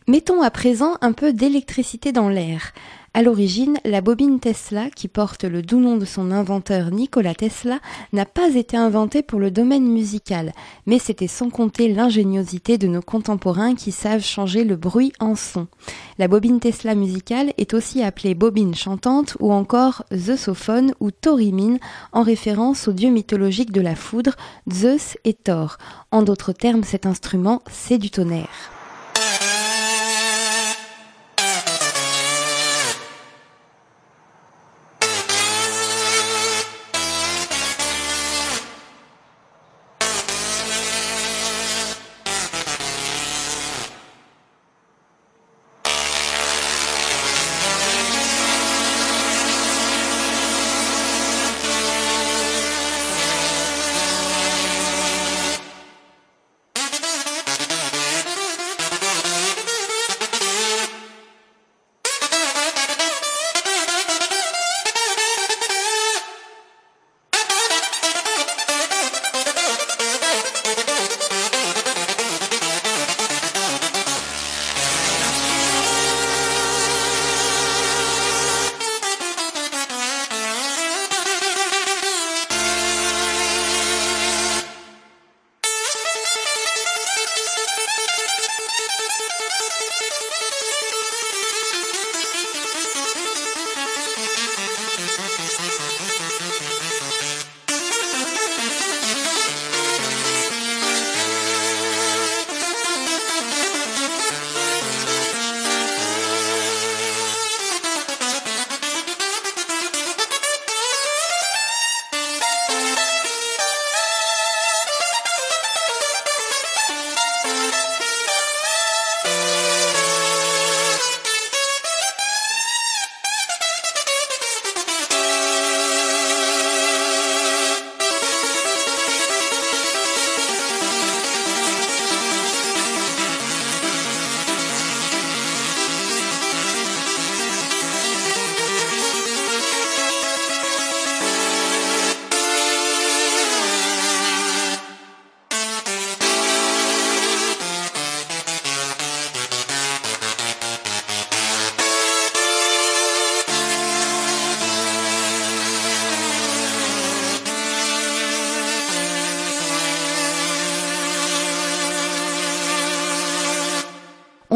Mettons 0.08 0.42
à 0.42 0.50
présent 0.50 0.96
un 1.02 1.12
peu 1.12 1.34
d'électricité 1.34 2.14
dans 2.14 2.30
l'air. 2.30 2.72
À 3.14 3.24
l'origine, 3.24 3.78
la 3.84 4.00
bobine 4.00 4.40
Tesla, 4.40 4.90
qui 4.90 5.10
porte 5.10 5.44
le 5.44 5.62
doux 5.62 5.82
nom 5.82 5.98
de 5.98 6.06
son 6.06 6.32
inventeur 6.32 6.92
Nikola 6.92 7.36
Tesla, 7.36 7.80
n'a 8.14 8.24
pas 8.24 8.56
été 8.56 8.78
inventée 8.78 9.22
pour 9.22 9.38
le 9.38 9.52
domaine 9.52 9.86
musical, 9.86 10.54
mais 10.86 10.98
c'était 10.98 11.28
sans 11.28 11.50
compter 11.50 11.90
l'ingéniosité 11.90 12.78
de 12.78 12.88
nos 12.88 13.02
contemporains 13.02 13.76
qui 13.76 13.92
savent 13.92 14.24
changer 14.24 14.64
le 14.64 14.78
bruit 14.78 15.12
en 15.20 15.36
son. 15.36 15.68
La 16.20 16.30
bobine 16.30 16.62
Tesla 16.62 16.96
musicale 16.96 17.52
est 17.58 17.74
aussi 17.74 18.02
appelée 18.02 18.34
bobine 18.34 18.76
chantante 18.76 19.36
ou 19.42 19.52
encore 19.52 20.06
zeusophone 20.14 20.94
ou 21.02 21.12
thorimine 21.12 21.80
en 22.14 22.24
référence 22.24 22.88
au 22.88 22.94
dieu 22.94 23.10
mythologique 23.10 23.74
de 23.74 23.82
la 23.82 23.98
foudre, 23.98 24.38
Zeus 24.72 25.18
et 25.26 25.34
Thor. 25.34 25.80
En 26.12 26.22
d'autres 26.22 26.54
termes, 26.54 26.86
cet 26.86 27.06
instrument, 27.06 27.62
c'est 27.70 27.98
du 27.98 28.10
tonnerre. 28.10 28.81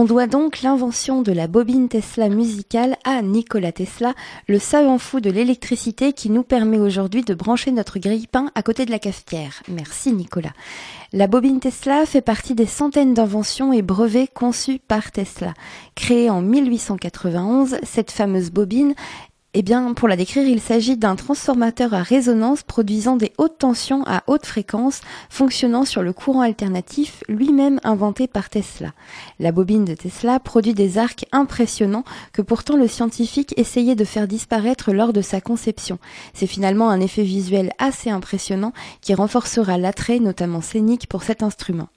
On 0.05 0.07
doit 0.07 0.27
donc 0.27 0.61
l'invention 0.61 1.23
de 1.23 1.31
la 1.31 1.47
bobine 1.47 1.89
Tesla 1.89 2.29
musicale 2.29 2.95
à 3.05 3.23
Nikola 3.23 3.71
Tesla, 3.71 4.13
le 4.47 4.59
savant 4.59 4.99
fou 4.99 5.19
de 5.19 5.31
l'électricité 5.31 6.13
qui 6.13 6.29
nous 6.29 6.43
permet 6.43 6.77
aujourd'hui 6.77 7.23
de 7.23 7.33
brancher 7.33 7.71
notre 7.71 7.97
grille-pain 7.97 8.51
à 8.53 8.61
côté 8.61 8.85
de 8.85 8.91
la 8.91 8.99
cafetière. 8.99 9.63
Merci 9.67 10.13
Nicolas. 10.13 10.53
La 11.11 11.25
bobine 11.25 11.59
Tesla 11.59 12.05
fait 12.05 12.21
partie 12.21 12.53
des 12.53 12.67
centaines 12.67 13.15
d'inventions 13.15 13.73
et 13.73 13.81
brevets 13.81 14.31
conçus 14.31 14.77
par 14.77 15.11
Tesla. 15.11 15.55
Créée 15.95 16.29
en 16.29 16.43
1891, 16.43 17.77
cette 17.81 18.11
fameuse 18.11 18.51
bobine 18.51 18.93
eh 19.57 19.61
bien, 19.61 19.93
pour 19.93 20.09
la 20.09 20.17
décrire, 20.17 20.45
il 20.45 20.59
s'agit 20.59 20.97
d'un 20.97 21.15
transformateur 21.15 21.93
à 21.93 22.03
résonance 22.03 22.61
produisant 22.61 23.15
des 23.15 23.31
hautes 23.37 23.57
tensions 23.57 24.03
à 24.05 24.21
haute 24.27 24.45
fréquence, 24.45 24.99
fonctionnant 25.29 25.85
sur 25.85 26.03
le 26.03 26.11
courant 26.11 26.41
alternatif, 26.41 27.23
lui-même 27.29 27.79
inventé 27.85 28.27
par 28.27 28.49
Tesla. 28.49 28.91
La 29.39 29.53
bobine 29.53 29.85
de 29.85 29.93
Tesla 29.93 30.41
produit 30.41 30.73
des 30.73 30.97
arcs 30.97 31.25
impressionnants 31.31 32.03
que 32.33 32.41
pourtant 32.41 32.75
le 32.75 32.89
scientifique 32.89 33.53
essayait 33.55 33.95
de 33.95 34.03
faire 34.03 34.27
disparaître 34.27 34.91
lors 34.91 35.13
de 35.13 35.21
sa 35.21 35.39
conception. 35.39 35.99
C'est 36.33 36.47
finalement 36.47 36.89
un 36.89 36.99
effet 36.99 37.23
visuel 37.23 37.71
assez 37.79 38.09
impressionnant 38.09 38.73
qui 38.99 39.13
renforcera 39.13 39.77
l'attrait, 39.77 40.19
notamment 40.19 40.59
scénique, 40.59 41.07
pour 41.07 41.23
cet 41.23 41.43
instrument. 41.43 41.87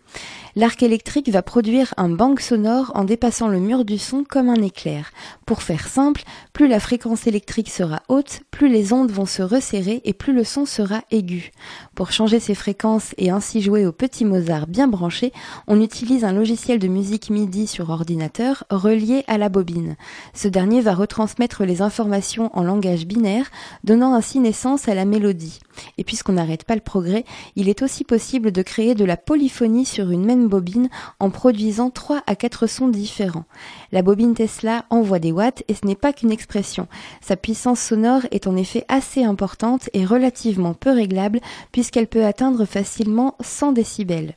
L'arc 0.56 0.82
électrique 0.82 1.28
va 1.28 1.42
produire 1.42 1.94
un 1.98 2.08
bang 2.08 2.40
sonore 2.40 2.90
en 2.94 3.04
dépassant 3.04 3.48
le 3.48 3.60
mur 3.60 3.84
du 3.84 3.96
son 3.96 4.24
comme 4.24 4.48
un 4.48 4.60
éclair. 4.60 5.12
Pour 5.46 5.62
faire 5.62 5.86
simple, 5.86 6.24
plus 6.52 6.66
la 6.66 6.80
fréquence 6.80 7.26
électrique 7.26 7.70
sera 7.70 8.02
haute, 8.08 8.40
plus 8.50 8.68
les 8.68 8.92
ondes 8.92 9.12
vont 9.12 9.26
se 9.26 9.42
resserrer 9.42 10.00
et 10.04 10.12
plus 10.12 10.32
le 10.32 10.42
son 10.42 10.66
sera 10.66 11.02
aigu. 11.12 11.52
Pour 11.94 12.10
changer 12.10 12.40
ces 12.40 12.56
fréquences 12.56 13.14
et 13.18 13.30
ainsi 13.30 13.62
jouer 13.62 13.86
au 13.86 13.92
petit 13.92 14.24
Mozart 14.24 14.66
bien 14.66 14.88
branché, 14.88 15.32
on 15.68 15.80
utilise 15.80 16.24
un 16.24 16.32
logiciel 16.32 16.80
de 16.80 16.88
musique 16.88 17.30
MIDI 17.30 17.66
sur 17.66 17.90
ordinateur 17.90 18.64
relié 18.70 19.24
à 19.28 19.38
la 19.38 19.48
bobine. 19.48 19.96
Ce 20.34 20.48
dernier 20.48 20.80
va 20.80 20.94
retransmettre 20.94 21.64
les 21.64 21.82
informations 21.82 22.50
en 22.52 22.64
langage 22.64 23.06
binaire, 23.06 23.50
donnant 23.84 24.14
ainsi 24.14 24.40
naissance 24.40 24.88
à 24.88 24.94
la 24.94 25.04
mélodie. 25.04 25.60
Et 25.96 26.04
puisqu'on 26.04 26.34
n'arrête 26.34 26.64
pas 26.64 26.74
le 26.74 26.80
progrès, 26.80 27.24
il 27.56 27.68
est 27.68 27.82
aussi 27.82 28.04
possible 28.04 28.52
de 28.52 28.62
créer 28.62 28.94
de 28.94 29.04
la 29.04 29.16
polyphonie 29.16 29.84
sur 29.84 30.10
une 30.10 30.24
même 30.24 30.48
bobine 30.48 30.88
en 31.20 31.30
produisant 31.30 31.90
3 31.90 32.22
à 32.26 32.36
4 32.36 32.66
sons 32.66 32.88
différents. 32.88 33.44
La 33.92 34.02
bobine 34.02 34.34
Tesla 34.34 34.84
envoie 34.90 35.18
des 35.18 35.32
watts 35.32 35.62
et 35.68 35.74
ce 35.74 35.86
n'est 35.86 35.94
pas 35.94 36.12
qu'une 36.12 36.32
expression. 36.32 36.88
Sa 37.20 37.36
puissance 37.36 37.80
sonore 37.80 38.22
est 38.30 38.46
en 38.46 38.56
effet 38.56 38.84
assez 38.88 39.24
importante 39.24 39.88
et 39.92 40.04
relativement 40.04 40.74
peu 40.74 40.90
réglable 40.90 41.40
puisqu'elle 41.72 42.06
peut 42.06 42.24
atteindre 42.24 42.64
facilement 42.64 43.36
100 43.40 43.72
décibels. 43.72 44.36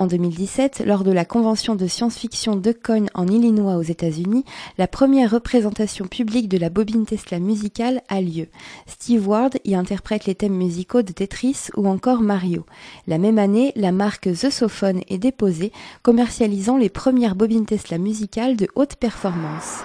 En 0.00 0.06
2017, 0.06 0.84
lors 0.86 1.02
de 1.02 1.10
la 1.10 1.24
convention 1.24 1.74
de 1.74 1.88
science-fiction 1.88 2.54
de 2.54 2.70
Coin 2.70 3.06
en 3.14 3.26
Illinois 3.26 3.74
aux 3.74 3.82
États-Unis, 3.82 4.44
la 4.78 4.86
première 4.86 5.32
représentation 5.32 6.06
publique 6.06 6.48
de 6.48 6.56
la 6.56 6.70
bobine 6.70 7.04
Tesla 7.04 7.40
musicale 7.40 8.02
a 8.08 8.20
lieu. 8.20 8.46
Steve 8.86 9.26
Ward 9.26 9.58
y 9.64 9.74
interprète 9.74 10.26
les 10.26 10.36
thèmes 10.36 10.54
musicaux 10.54 11.02
de 11.02 11.10
Tetris 11.10 11.70
ou 11.76 11.88
encore 11.88 12.20
Mario. 12.20 12.64
La 13.08 13.18
même 13.18 13.40
année, 13.40 13.72
la 13.74 13.90
marque 13.90 14.32
The 14.32 14.50
Sophone 14.50 15.00
est 15.08 15.18
déposée, 15.18 15.72
commercialisant 16.04 16.76
les 16.76 16.90
premières 16.90 17.34
bobines 17.34 17.66
Tesla 17.66 17.98
musicales 17.98 18.54
de 18.54 18.68
haute 18.76 18.94
performance. 18.94 19.82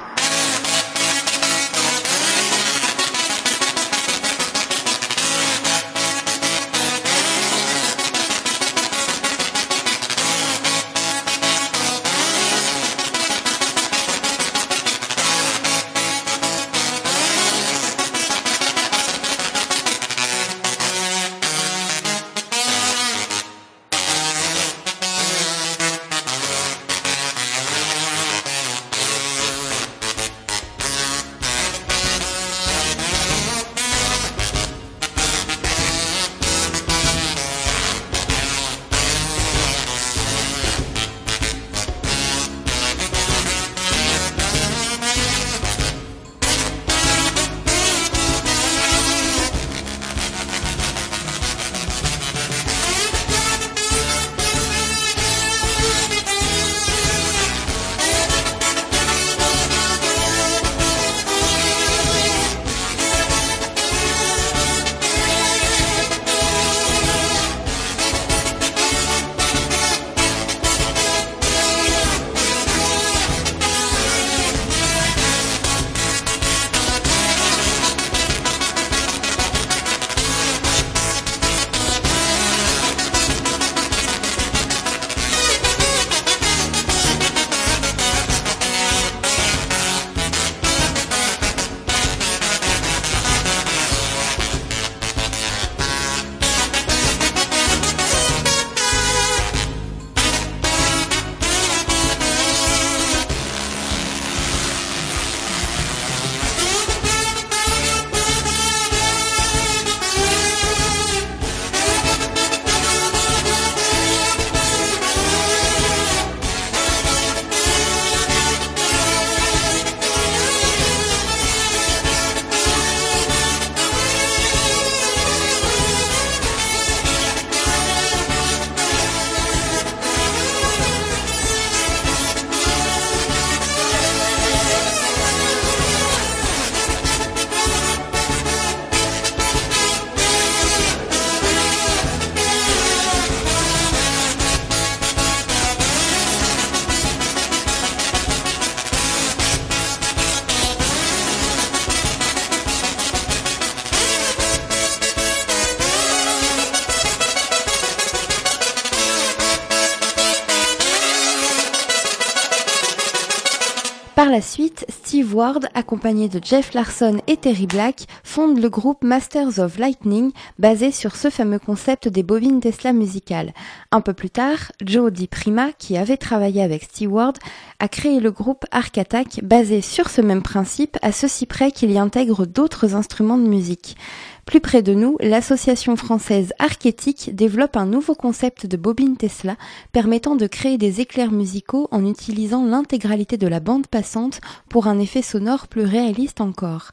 Steve 165.34 165.39
Ward, 165.39 165.65
accompagné 165.74 166.30
de 166.30 166.39
Jeff 166.43 166.76
Larson 166.76 167.17
et 167.26 167.38
Terry 167.38 167.65
Black, 167.65 168.06
fonde 168.24 168.60
le 168.60 168.69
groupe 168.69 169.04
Masters 169.04 169.58
of 169.58 169.80
Lightning, 169.80 170.32
basé 170.60 170.91
sur 170.91 171.15
ce 171.15 171.32
fameux 171.32 171.58
concept 171.58 172.08
des 172.08 172.22
bobines 172.22 172.60
Tesla 172.60 172.93
musicales. 172.93 173.52
Un 173.91 174.02
peu 174.02 174.13
plus 174.13 174.30
tard, 174.30 174.72
Joe 174.86 175.12
Di 175.12 175.28
Prima, 175.28 175.72
qui 175.72 175.98
avait 175.98 176.17
travaillé 176.17 176.62
avec 176.62 176.84
Steve 176.84 177.12
Ward, 177.12 177.39
a 177.80 177.88
créé 177.88 178.19
le 178.19 178.30
groupe 178.30 178.65
Arc 178.69 178.96
Attack, 179.00 179.39
basé 179.41 179.82
sur 179.82 180.12
ce 180.12 180.22
même 180.22 180.43
principe, 180.43 181.00
à 181.02 181.12
ceci 181.12 181.48
près 181.48 181.72
qu'il 181.72 181.89
y 181.89 181.98
intègre 181.98 182.46
d'autres 182.46 182.93
instruments 182.93 183.39
de 183.39 183.48
musique. 183.48 183.98
Plus 184.45 184.60
près 184.60 184.82
de 184.82 184.93
nous, 184.93 185.17
l'association 185.21 185.95
française 185.95 186.53
Archétique 186.60 187.34
développe 187.34 187.77
un 187.77 187.86
nouveau 187.86 188.13
concept 188.13 188.65
de 188.65 188.75
bobine 188.75 189.15
Tesla 189.15 189.56
permettant 189.93 190.36
de 190.36 190.47
créer 190.47 190.77
des 190.77 190.99
éclairs 190.99 191.32
musicaux 191.32 191.88
en 191.91 192.06
utilisant 192.06 192.65
l'intégralité 192.65 193.38
de 193.38 193.47
la 193.47 193.62
bande 193.62 193.88
passante 193.88 194.41
pour 194.69 194.88
un 194.88 194.99
effet 194.99 195.21
sonore 195.21 195.67
plus 195.67 195.86
réaliste 195.86 196.41
encore. 196.41 196.91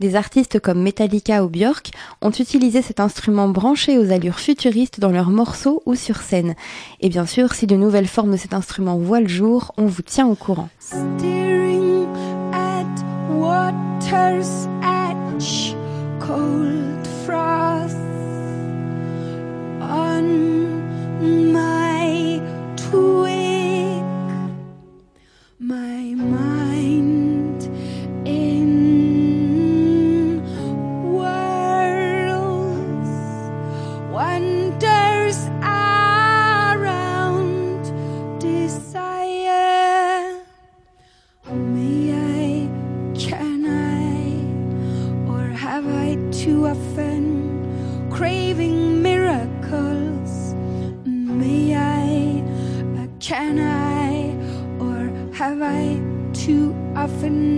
Des 0.00 0.16
artistes 0.16 0.58
comme 0.58 0.82
Metallica 0.82 1.44
ou 1.44 1.48
Björk 1.48 1.90
ont 2.22 2.30
utilisé 2.30 2.82
cet 2.82 2.98
instrument 3.00 3.48
branché 3.48 3.98
aux 3.98 4.10
allures 4.10 4.40
futuristes 4.40 4.98
dans 4.98 5.10
leurs 5.10 5.30
morceaux 5.30 5.82
ou 5.86 5.94
sur 5.94 6.16
scène. 6.16 6.54
Et 7.00 7.08
bien 7.08 7.26
sûr, 7.26 7.54
si 7.54 7.66
de 7.66 7.76
nouvelles 7.76 8.08
formes 8.08 8.32
de 8.32 8.36
cet 8.36 8.54
instrument 8.54 8.96
voient 8.96 9.20
le 9.20 9.28
jour, 9.28 9.72
on 9.76 9.86
vous 9.86 10.02
tient 10.02 10.26
au 10.26 10.34
courant. 10.34 10.68
Cold 16.26 17.06
frost 17.24 17.96
on 19.80 20.26
my 21.52 22.42
twig, 22.76 24.02
my 25.60 26.14
offen 57.16 57.55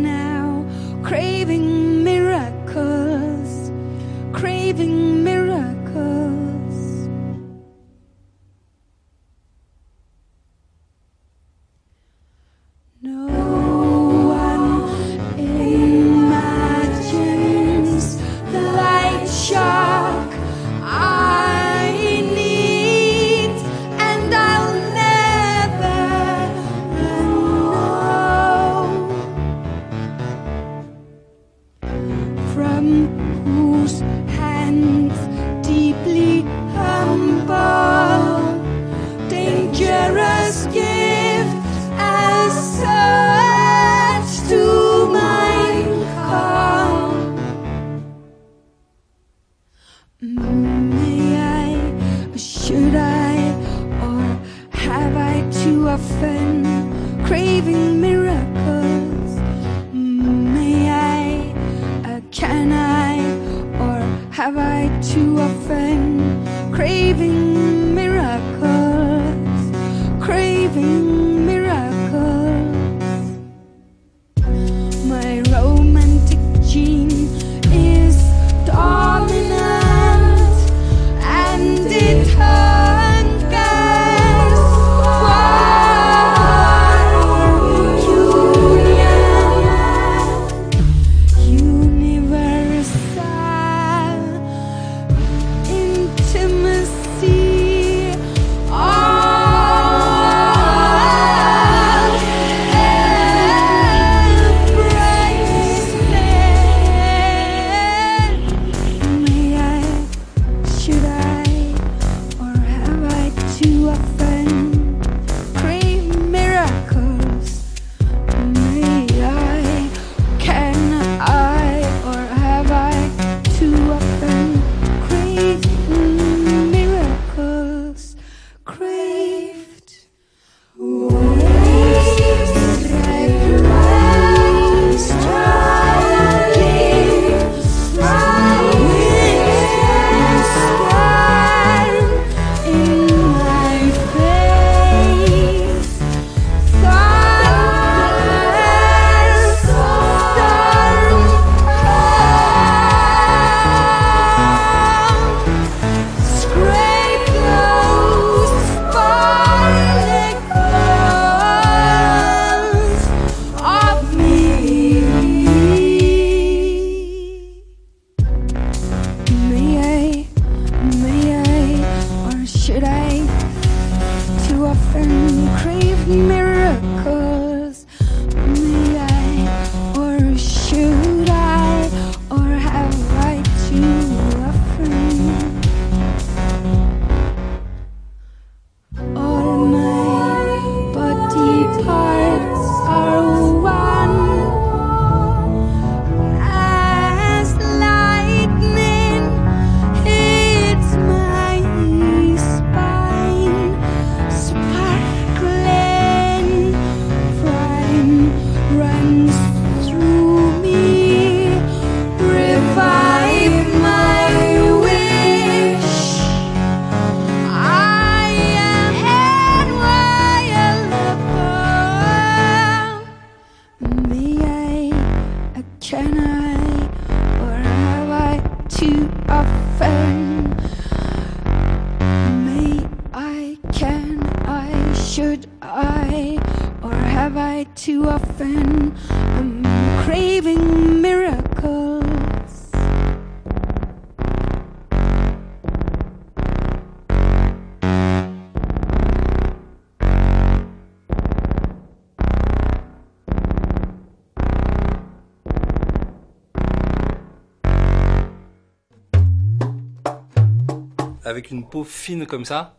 Avec 261.38 261.52
une 261.52 261.68
peau 261.68 261.84
fine 261.84 262.26
comme 262.26 262.44
ça, 262.44 262.74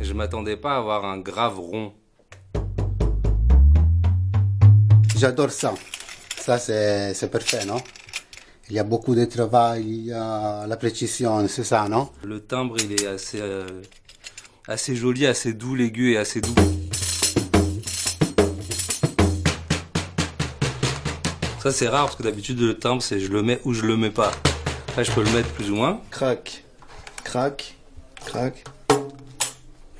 je 0.00 0.12
m'attendais 0.12 0.56
pas 0.56 0.72
à 0.72 0.78
avoir 0.78 1.04
un 1.04 1.18
grave 1.18 1.60
rond. 1.60 1.92
J'adore 5.16 5.52
ça. 5.52 5.72
Ça, 6.36 6.58
c'est 6.58 7.30
parfait, 7.30 7.64
non? 7.64 7.80
Il 8.68 8.74
y 8.74 8.80
a 8.80 8.82
beaucoup 8.82 9.14
de 9.14 9.24
travail, 9.24 9.84
il 9.84 10.06
y 10.06 10.12
a 10.12 10.66
la 10.66 10.76
précision, 10.76 11.46
c'est 11.46 11.62
ça, 11.62 11.88
non? 11.88 12.10
Le 12.24 12.40
timbre, 12.40 12.74
il 12.80 12.90
est 12.90 13.06
assez, 13.06 13.40
euh, 13.40 13.82
assez 14.66 14.96
joli, 14.96 15.24
assez 15.24 15.52
doux, 15.52 15.76
l'aigu 15.76 16.14
et 16.14 16.16
assez 16.16 16.40
doux. 16.40 16.56
Ça, 21.60 21.70
c'est 21.70 21.86
rare 21.86 22.06
parce 22.06 22.16
que 22.16 22.24
d'habitude, 22.24 22.58
le 22.58 22.76
timbre, 22.76 23.00
c'est 23.00 23.20
je 23.20 23.30
le 23.30 23.44
mets 23.44 23.60
ou 23.64 23.72
je 23.72 23.86
le 23.86 23.96
mets 23.96 24.10
pas. 24.10 24.32
Là, 24.96 25.04
je 25.04 25.12
peux 25.12 25.22
le 25.22 25.30
mettre 25.30 25.50
plus 25.50 25.70
ou 25.70 25.76
moins. 25.76 26.00
Crac, 26.10 26.64
crac, 27.22 27.76
crac. 28.32 28.64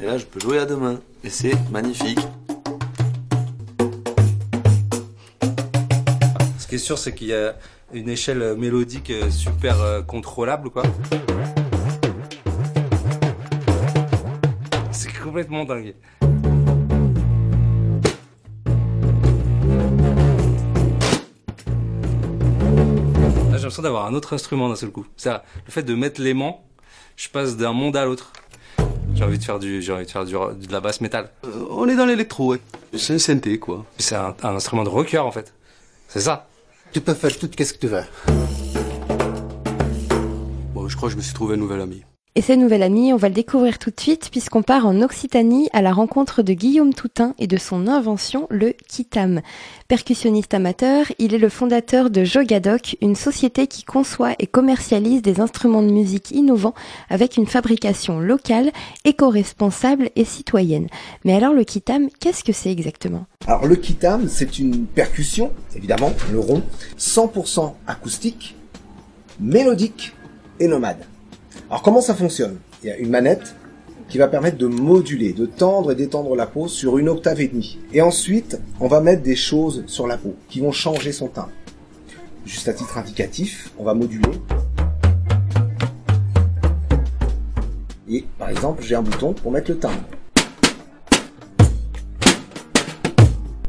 Et 0.00 0.06
là, 0.06 0.16
je 0.16 0.24
peux 0.24 0.40
jouer 0.40 0.58
à 0.58 0.64
deux 0.64 0.76
mains. 0.76 1.00
Et 1.22 1.28
c'est 1.28 1.52
magnifique. 1.70 2.18
Ce 6.58 6.66
qui 6.66 6.76
est 6.76 6.78
sûr, 6.78 6.96
c'est 6.96 7.14
qu'il 7.14 7.26
y 7.26 7.34
a 7.34 7.54
une 7.92 8.08
échelle 8.08 8.56
mélodique 8.56 9.10
euh, 9.10 9.28
super 9.30 9.82
euh, 9.82 10.00
contrôlable, 10.00 10.70
quoi. 10.70 10.82
C'est 14.92 15.12
complètement 15.22 15.66
dingue. 15.66 15.94
Là, 23.50 23.58
j'ai 23.58 23.58
l'impression 23.58 23.82
d'avoir 23.82 24.06
un 24.06 24.14
autre 24.14 24.32
instrument 24.32 24.70
d'un 24.70 24.76
seul 24.76 24.90
coup. 24.90 25.06
C'est 25.18 25.30
le 25.30 25.70
fait 25.70 25.82
de 25.82 25.94
mettre 25.94 26.22
l'aimant, 26.22 26.64
je 27.16 27.29
passe 27.29 27.57
d'un 27.57 27.72
monde 27.72 27.96
à 27.96 28.05
l'autre. 28.05 28.33
J'ai 29.14 29.25
envie 29.25 29.38
de 29.38 29.44
faire 29.44 29.59
du, 29.59 29.83
j'ai 29.83 29.92
envie 29.92 30.07
de 30.07 30.11
faire 30.11 30.25
du, 30.25 30.33
de 30.33 30.72
la 30.72 30.81
basse 30.81 31.01
métal. 31.01 31.31
Euh, 31.44 31.66
on 31.70 31.88
est 31.88 31.96
dans 31.96 32.07
l'électro, 32.07 32.53
ouais. 32.53 32.61
C'est 32.96 33.14
un 33.14 33.18
synthé, 33.18 33.59
quoi. 33.59 33.85
C'est 33.98 34.14
un, 34.16 34.35
un 34.42 34.55
instrument 34.57 34.85
de 34.85 34.88
rocker 34.88 35.18
en 35.18 35.31
fait. 35.31 35.53
C'est 36.09 36.20
ça. 36.20 36.48
Tu 36.92 37.01
peux 37.01 37.14
faire 37.14 37.37
tout 37.38 37.48
ce 37.59 37.72
que 37.72 37.79
tu 37.79 37.87
veux. 37.87 38.03
Bon, 40.75 40.88
je 40.88 40.96
crois 40.96 41.09
que 41.09 41.12
je 41.12 41.16
me 41.16 41.22
suis 41.22 41.35
trouvé 41.35 41.55
un 41.55 41.59
nouvel 41.59 41.81
ami. 41.81 42.03
Et 42.34 42.40
ce 42.40 42.54
nouvel 42.54 42.82
ami, 42.82 43.12
on 43.12 43.18
va 43.18 43.28
le 43.28 43.34
découvrir 43.34 43.78
tout 43.78 43.90
de 43.90 44.00
suite 44.00 44.30
puisqu'on 44.30 44.62
part 44.62 44.86
en 44.86 45.02
Occitanie 45.02 45.68
à 45.74 45.82
la 45.82 45.92
rencontre 45.92 46.40
de 46.40 46.54
Guillaume 46.54 46.94
Toutain 46.94 47.34
et 47.38 47.46
de 47.46 47.58
son 47.58 47.86
invention, 47.86 48.46
le 48.48 48.72
Kitam. 48.88 49.42
Percussionniste 49.86 50.54
amateur, 50.54 51.04
il 51.18 51.34
est 51.34 51.38
le 51.38 51.50
fondateur 51.50 52.08
de 52.08 52.24
Jogadoc, 52.24 52.96
une 53.02 53.16
société 53.16 53.66
qui 53.66 53.84
conçoit 53.84 54.32
et 54.38 54.46
commercialise 54.46 55.20
des 55.20 55.40
instruments 55.40 55.82
de 55.82 55.92
musique 55.92 56.30
innovants 56.30 56.72
avec 57.10 57.36
une 57.36 57.46
fabrication 57.46 58.18
locale, 58.18 58.72
éco-responsable 59.04 60.08
et 60.16 60.24
citoyenne. 60.24 60.86
Mais 61.26 61.34
alors 61.34 61.52
le 61.52 61.64
Kitam, 61.64 62.08
qu'est-ce 62.18 62.44
que 62.44 62.54
c'est 62.54 62.72
exactement? 62.72 63.26
Alors 63.46 63.66
le 63.66 63.76
kitam, 63.76 64.26
c'est 64.28 64.58
une 64.58 64.86
percussion, 64.86 65.52
évidemment, 65.76 66.12
le 66.32 66.38
rond, 66.38 66.62
100% 66.98 67.74
acoustique, 67.86 68.56
mélodique 69.38 70.14
et 70.60 70.66
nomade. 70.66 71.04
Alors 71.72 71.80
comment 71.80 72.02
ça 72.02 72.14
fonctionne? 72.14 72.58
Il 72.82 72.90
y 72.90 72.92
a 72.92 72.98
une 72.98 73.08
manette 73.08 73.56
qui 74.11 74.18
va 74.18 74.28
permettre 74.28 74.58
de 74.58 74.66
moduler, 74.66 75.32
de 75.32 75.46
tendre 75.46 75.90
et 75.90 75.94
d'étendre 75.94 76.37
la 76.37 76.44
peau 76.44 76.68
sur 76.68 76.98
une 76.98 77.08
octave 77.08 77.40
et 77.40 77.48
demie. 77.48 77.78
Et 77.94 78.02
ensuite, 78.02 78.61
on 78.78 78.88
va 78.88 79.00
mettre 79.00 79.22
des 79.22 79.37
choses 79.37 79.82
sur 79.87 80.06
la 80.06 80.18
peau 80.18 80.35
qui 80.50 80.61
vont 80.61 80.70
changer 80.70 81.12
son 81.12 81.28
timbre. 81.28 81.48
Juste 82.44 82.68
à 82.68 82.74
titre 82.74 82.98
indicatif, 82.98 83.70
on 83.78 83.85
va 83.85 83.94
moduler. 83.94 84.28
Et 88.06 88.26
par 88.38 88.50
exemple, 88.50 88.82
j'ai 88.82 88.94
un 88.94 89.02
bouton 89.02 89.32
pour 89.32 89.50
mettre 89.50 89.70
le 89.70 89.78
timbre. 89.78 90.04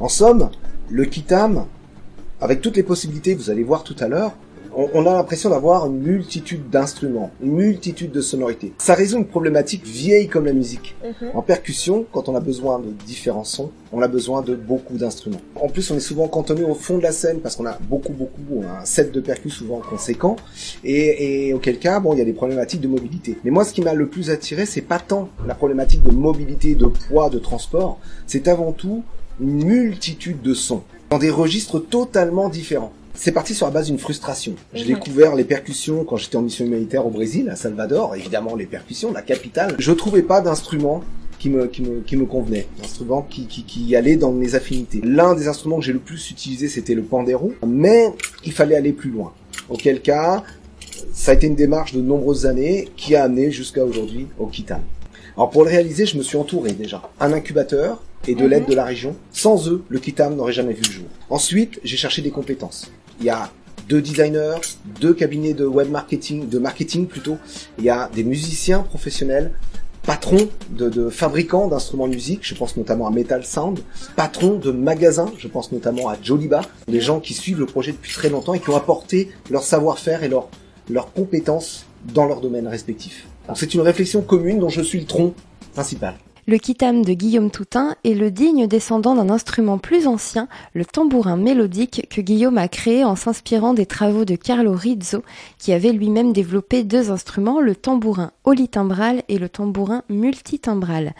En 0.02 0.10
somme, 0.10 0.50
le 0.90 1.06
kitam, 1.06 1.68
avec 2.42 2.60
toutes 2.60 2.76
les 2.76 2.84
possibilités 2.84 3.34
que 3.34 3.40
vous 3.40 3.50
allez 3.50 3.64
voir 3.64 3.86
tout 3.86 3.96
à 4.02 4.10
l'heure, 4.10 4.34
on, 4.76 4.90
on 4.94 5.06
a 5.06 5.14
l'impression 5.14 5.50
d'avoir 5.50 5.86
une 5.86 6.00
multitude 6.00 6.70
d'instruments, 6.70 7.32
une 7.42 7.54
multitude 7.54 8.12
de 8.12 8.22
sonorités. 8.22 8.74
Ça 8.78 8.94
résout 8.94 9.18
une 9.18 9.28
problématique 9.28 9.86
vieille 9.86 10.28
comme 10.28 10.46
la 10.46 10.54
musique. 10.54 10.96
En 11.34 11.42
percussion, 11.42 12.06
quand 12.12 12.30
on 12.30 12.36
a 12.36 12.40
besoin 12.40 12.80
de 12.80 12.90
différents 13.06 13.44
sons, 13.44 13.72
on 13.92 14.02
a 14.02 14.08
besoin 14.08 14.42
de 14.42 14.56
beaucoup 14.56 14.98
d'instruments. 14.98 15.42
En 15.56 15.70
plus, 15.70 15.90
on 15.92 15.96
est 15.96 16.00
souvent 16.00 16.28
cantonné 16.28 16.64
au 16.64 16.74
fond 16.74 16.98
de 16.98 17.04
la 17.04 17.12
scène 17.12 17.40
parce 17.40 17.56
qu'on 17.56 17.66
a 17.66 17.78
beaucoup, 17.90 18.14
beaucoup, 18.14 18.64
un 18.64 18.86
set 18.86 19.12
de 19.12 19.22
percus 19.22 19.54
souvent 19.54 19.82
conséquent, 19.88 20.36
et, 20.84 21.48
et 21.48 21.54
auquel 21.54 21.80
cas, 21.80 22.00
bon, 22.00 22.14
il 22.14 22.20
y 22.20 22.22
a 22.22 22.26
des 22.26 22.34
problématiques 22.34 22.82
de 22.82 22.88
mobilité. 22.88 23.38
Mais 23.44 23.52
moi, 23.52 23.66
ce 23.66 23.74
qui 23.74 23.82
m'a 23.82 23.94
le 23.94 24.08
plus 24.08 24.30
attiré, 24.30 24.66
c'est 24.66 24.82
pas 24.82 25.00
tant 25.00 25.30
la 25.48 25.56
problématique 25.56 26.04
de 26.04 26.12
mobilité, 26.12 26.76
de 26.76 26.88
poids, 26.88 27.30
de 27.30 27.40
transport, 27.40 28.00
c'est 28.26 28.48
avant 28.48 28.72
tout 28.72 29.04
une 29.40 29.64
multitude 29.64 30.42
de 30.42 30.54
sons 30.54 30.84
dans 31.10 31.20
des 31.20 31.30
registres 31.30 31.80
totalement 31.80 32.50
différents. 32.50 32.92
C'est 33.16 33.32
parti 33.32 33.54
sur 33.54 33.68
la 33.68 33.72
base 33.72 33.88
d'une 33.88 34.00
frustration. 34.00 34.56
J'ai 34.74 34.86
découvert 34.86 35.36
les 35.36 35.44
percussions 35.44 36.04
quand 36.04 36.18
j'étais 36.18 36.36
en 36.36 36.42
mission 36.42 36.66
humanitaire 36.66 37.06
au 37.06 37.12
Brésil, 37.12 37.48
à 37.50 37.56
Salvador, 37.56 38.16
évidemment 38.16 38.56
les 38.56 38.66
percussions, 38.66 39.14
la 39.14 39.22
capitale. 39.22 39.76
Je 39.78 39.92
trouvais 39.92 40.24
pas 40.24 40.42
d'instrument 40.42 41.04
qui 41.38 41.50
me, 41.50 41.68
qui 41.68 41.84
me, 41.84 42.02
qui 42.02 42.18
me 42.18 42.26
convenait, 42.26 42.68
d'instrument 42.82 43.22
qui, 43.22 43.46
qui, 43.46 43.64
qui 43.66 43.96
allait 43.96 44.16
dans 44.16 44.32
mes 44.32 44.56
affinités. 44.56 45.00
L'un 45.04 45.36
des 45.36 45.48
instruments 45.48 45.78
que 45.78 45.86
j'ai 45.86 45.94
le 45.94 46.00
plus 46.00 46.32
utilisé, 46.32 46.68
c'était 46.68 46.96
le 46.96 47.04
pandero, 47.04 47.54
mais 47.66 48.12
il 48.46 48.52
fallait 48.52 48.76
aller 48.76 48.94
plus 48.94 49.12
loin. 49.12 49.32
Auquel 49.70 50.02
cas, 50.02 50.44
ça 51.14 51.32
a 51.32 51.34
été 51.36 51.46
une 51.48 51.56
démarche 51.56 51.94
de 51.94 52.02
nombreuses 52.02 52.48
années 52.48 52.90
qui 52.98 53.16
a 53.16 53.24
amené 53.24 53.52
jusqu'à 53.52 53.86
aujourd'hui 53.86 54.28
au 54.40 54.48
Kitam. 54.48 54.82
Alors 55.38 55.52
pour 55.52 55.64
le 55.64 55.70
réaliser, 55.70 56.06
je 56.08 56.18
me 56.18 56.24
suis 56.24 56.38
entouré 56.38 56.72
déjà. 56.72 57.02
Un 57.20 57.32
incubateur 57.32 58.02
et 58.28 58.36
de 58.36 58.46
l'aide 58.46 58.66
de 58.66 58.74
la 58.74 58.86
région. 58.86 59.16
Sans 59.32 59.70
eux, 59.70 59.84
le 59.88 60.00
Kitam 60.00 60.36
n'aurait 60.36 60.54
jamais 60.54 60.74
vu 60.74 60.82
le 60.88 60.92
jour. 60.92 61.06
Ensuite, 61.30 61.80
j'ai 61.84 61.98
cherché 61.98 62.22
des 62.22 62.32
compétences. 62.32 62.92
Il 63.20 63.26
y 63.26 63.30
a 63.30 63.52
deux 63.88 64.02
designers, 64.02 64.62
deux 65.02 65.14
cabinets 65.14 65.54
de 65.54 65.66
web 65.66 65.90
marketing, 65.90 66.48
de 66.48 66.60
marketing 66.60 67.08
plutôt. 67.08 67.38
Il 67.78 67.84
y 67.84 67.90
a 67.90 68.10
des 68.14 68.24
musiciens 68.24 68.80
professionnels, 68.80 69.52
patrons 70.04 70.50
de, 70.70 70.90
de 70.90 71.10
fabricants 71.10 71.68
d'instruments 71.68 72.08
de 72.08 72.14
musique, 72.14 72.42
je 72.44 72.56
pense 72.56 72.78
notamment 72.78 73.08
à 73.08 73.12
Metal 73.12 73.44
Sound, 73.46 73.80
patrons 74.16 74.58
de 74.58 74.72
magasins, 74.72 75.32
je 75.38 75.48
pense 75.48 75.72
notamment 75.72 76.10
à 76.10 76.18
Joliba, 76.22 76.62
des 76.88 77.02
gens 77.02 77.20
qui 77.20 77.34
suivent 77.34 77.60
le 77.60 77.66
projet 77.66 77.92
depuis 77.92 78.14
très 78.14 78.30
longtemps 78.30 78.54
et 78.54 78.60
qui 78.60 78.70
ont 78.70 78.76
apporté 78.76 79.32
leur 79.50 79.64
savoir-faire 79.64 80.24
et 80.24 80.30
leur, 80.30 80.50
leurs 80.90 81.12
compétences 81.14 81.86
dans 82.14 82.26
leur 82.26 82.42
domaine 82.42 82.68
respectif. 82.68 83.28
C'est 83.56 83.74
une 83.74 83.82
réflexion 83.82 84.22
commune 84.22 84.60
dont 84.60 84.70
je 84.70 84.82
suis 84.82 85.00
le 85.00 85.06
tronc 85.06 85.34
principal. 85.74 86.16
Le 86.46 86.58
kitam 86.58 87.06
de 87.06 87.14
Guillaume 87.14 87.52
Toutain 87.52 87.96
est 88.04 88.16
le 88.16 88.30
digne 88.30 88.68
descendant 88.68 89.16
d'un 89.16 89.30
instrument 89.30 89.78
plus 89.78 90.08
ancien, 90.08 90.50
le 90.74 90.84
tambourin 90.84 91.38
mélodique 91.38 92.06
que 92.10 92.20
Guillaume 92.20 92.58
a 92.58 92.68
créé 92.68 93.06
en 93.06 93.16
s'inspirant 93.16 93.74
des 93.74 93.86
travaux 93.86 94.26
de 94.26 94.36
Carlo 94.36 94.74
Rizzo, 94.74 95.24
qui 95.58 95.72
avait 95.72 95.94
lui-même 95.94 96.34
développé 96.34 96.84
deux 96.84 97.12
instruments, 97.12 97.62
le 97.62 97.78
tambourin 97.78 98.32
polytimbral 98.44 99.24
et 99.30 99.38
le 99.38 99.48
tambourin 99.48 100.04
multitimbral. 100.10 101.14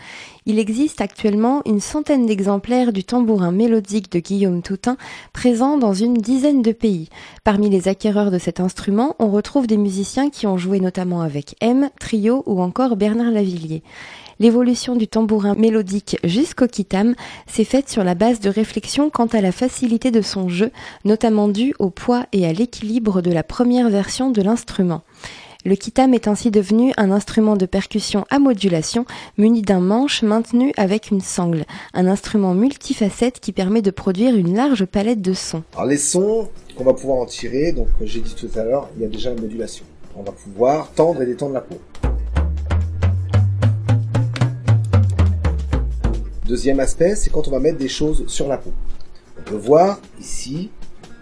Il 0.46 0.60
existe 0.60 1.00
actuellement 1.00 1.62
une 1.66 1.80
centaine 1.80 2.26
d'exemplaires 2.26 2.92
du 2.92 3.06
tambourin 3.06 3.54
mélodique 3.54 4.12
de 4.12 4.20
Guillaume 4.20 4.62
Toutain 4.62 4.98
présents 5.32 5.78
dans 5.78 5.94
une 5.94 6.16
dizaine 6.16 6.62
de 6.62 6.74
pays. 6.74 7.08
Parmi 7.46 7.70
les 7.70 7.88
acquéreurs 7.88 8.30
de 8.30 8.40
cet 8.40 8.60
instrument, 8.60 9.16
on 9.20 9.32
retrouve 9.32 9.68
des 9.68 9.78
musiciens 9.78 10.30
qui 10.30 10.48
ont 10.48 10.58
joué 10.58 10.82
notamment 10.82 11.22
avec 11.22 11.56
M, 11.62 11.90
Trio 11.98 12.44
ou 12.46 12.62
encore 12.62 12.98
Bernard 12.98 13.32
Lavillier. 13.32 13.84
L'évolution 14.40 14.96
du 14.96 15.08
tambourin 15.08 15.56
mélodique 15.56 16.18
jusqu'au 16.24 16.68
kitam 16.68 17.16
s'est 17.48 17.64
faite 17.64 17.90
sur 17.90 18.04
la 18.04 18.16
base 18.16 18.40
de 18.40 18.50
réflexions 18.50 19.10
quant 19.10 19.28
à 19.28 19.42
la 19.42 19.52
facilité 19.52 20.12
de 20.12 20.22
son 20.22 20.50
jeu, 20.50 20.72
notamment 21.06 21.48
due 21.48 21.74
au 21.80 21.90
poids 21.90 22.26
et 22.32 22.46
à 22.46 22.54
l'équilibre 22.54 23.22
de 23.22 23.32
la 23.32 23.44
première 23.44 23.90
version 23.90 24.32
de 24.32 24.42
l'instrument. 24.42 25.04
Le 25.66 25.76
kitam 25.76 26.14
est 26.14 26.28
ainsi 26.28 26.52
devenu 26.52 26.92
un 26.98 27.10
instrument 27.10 27.56
de 27.56 27.66
percussion 27.66 28.26
à 28.30 28.38
modulation 28.38 29.06
muni 29.38 29.62
d'un 29.62 29.80
manche 29.80 30.22
maintenu 30.22 30.74
avec 30.76 31.10
une 31.10 31.22
sangle, 31.22 31.64
un 31.94 32.06
instrument 32.06 32.54
multifacette 32.54 33.40
qui 33.40 33.54
permet 33.54 33.82
de 33.82 33.92
produire 33.92 34.36
une 34.36 34.58
large 34.58 34.84
palette 34.84 35.22
de 35.22 35.34
sons. 35.34 35.64
Alors 35.76 35.86
les 35.86 35.98
sons 35.98 36.50
qu'on 36.76 36.84
va 36.84 36.94
pouvoir 36.94 37.20
en 37.20 37.26
tirer, 37.26 37.72
donc 37.72 37.88
j'ai 38.02 38.20
dit 38.20 38.36
tout 38.36 38.50
à 38.60 38.64
l'heure, 38.64 38.90
il 38.98 39.04
y 39.04 39.06
a 39.06 39.08
déjà 39.08 39.30
la 39.34 39.40
modulation. 39.40 39.86
On 40.18 40.24
va 40.24 40.34
pouvoir 40.34 40.92
tendre 40.92 41.22
et 41.22 41.26
détendre 41.26 41.54
la 41.54 41.62
peau. 41.62 41.80
Deuxième 46.46 46.82
aspect, 46.82 47.16
c'est 47.16 47.30
quand 47.30 47.48
on 47.48 47.52
va 47.52 47.60
mettre 47.60 47.78
des 47.78 47.88
choses 47.88 48.26
sur 48.28 48.50
la 48.50 48.58
peau. 48.58 48.74
On 49.40 49.44
peut 49.44 49.56
voir 49.56 50.02
ici, 50.20 50.72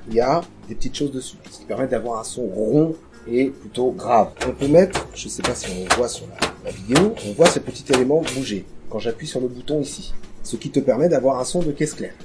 il 0.08 0.16
y 0.16 0.20
a 0.20 0.42
des 0.68 0.74
petites 0.74 0.96
choses 0.96 1.12
dessus, 1.12 1.38
ce 1.52 1.60
qui 1.60 1.66
permet 1.66 1.86
d'avoir 1.86 2.20
un 2.20 2.24
son 2.24 2.42
rond 2.48 2.96
et 3.28 3.52
plutôt 3.52 3.92
grave. 3.92 4.32
On 4.48 4.52
peut 4.52 4.68
mettre, 4.68 5.08
je 5.14 5.26
ne 5.26 5.30
sais 5.30 5.44
pas 5.44 5.54
si 5.54 5.68
on 5.70 5.96
voit 5.96 6.08
sur 6.08 6.26
la, 6.66 6.72
vidéo, 6.72 7.14
on 7.28 7.34
voit 7.34 7.46
ce 7.46 7.60
petit 7.60 7.86
élément 7.94 8.24
bouger 8.36 8.66
quand 8.90 8.98
j'appuie 8.98 9.28
sur 9.28 9.42
le 9.42 9.48
bouton 9.48 9.82
ici, 9.82 10.12
ce 10.42 10.56
qui 10.56 10.72
te 10.72 10.80
permet 10.80 11.08
d'avoir 11.08 11.40
un 11.40 11.46
son 11.46 11.60
de 11.60 11.72
caisse 11.72 11.94
claire. 11.94 12.16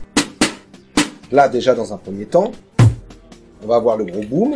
Là 1.30 1.50
déjà 1.50 1.74
dans 1.74 1.92
un 1.92 1.98
premier 1.98 2.24
temps, 2.24 2.52
on 3.62 3.66
va 3.66 3.76
avoir 3.76 3.98
le 3.98 4.04
gros 4.06 4.22
boom, 4.22 4.54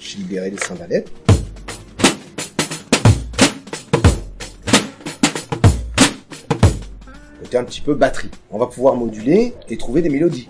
j'ai 0.00 0.16
libéré 0.16 0.50
les 0.50 0.56
cymbalettes. 0.56 1.12
Côté 7.52 7.60
un 7.60 7.64
petit 7.64 7.82
peu 7.82 7.92
batterie. 7.94 8.30
On 8.50 8.58
va 8.58 8.66
pouvoir 8.66 8.94
moduler 8.94 9.52
et 9.68 9.76
trouver 9.76 10.00
des 10.00 10.08
mélodies. 10.08 10.48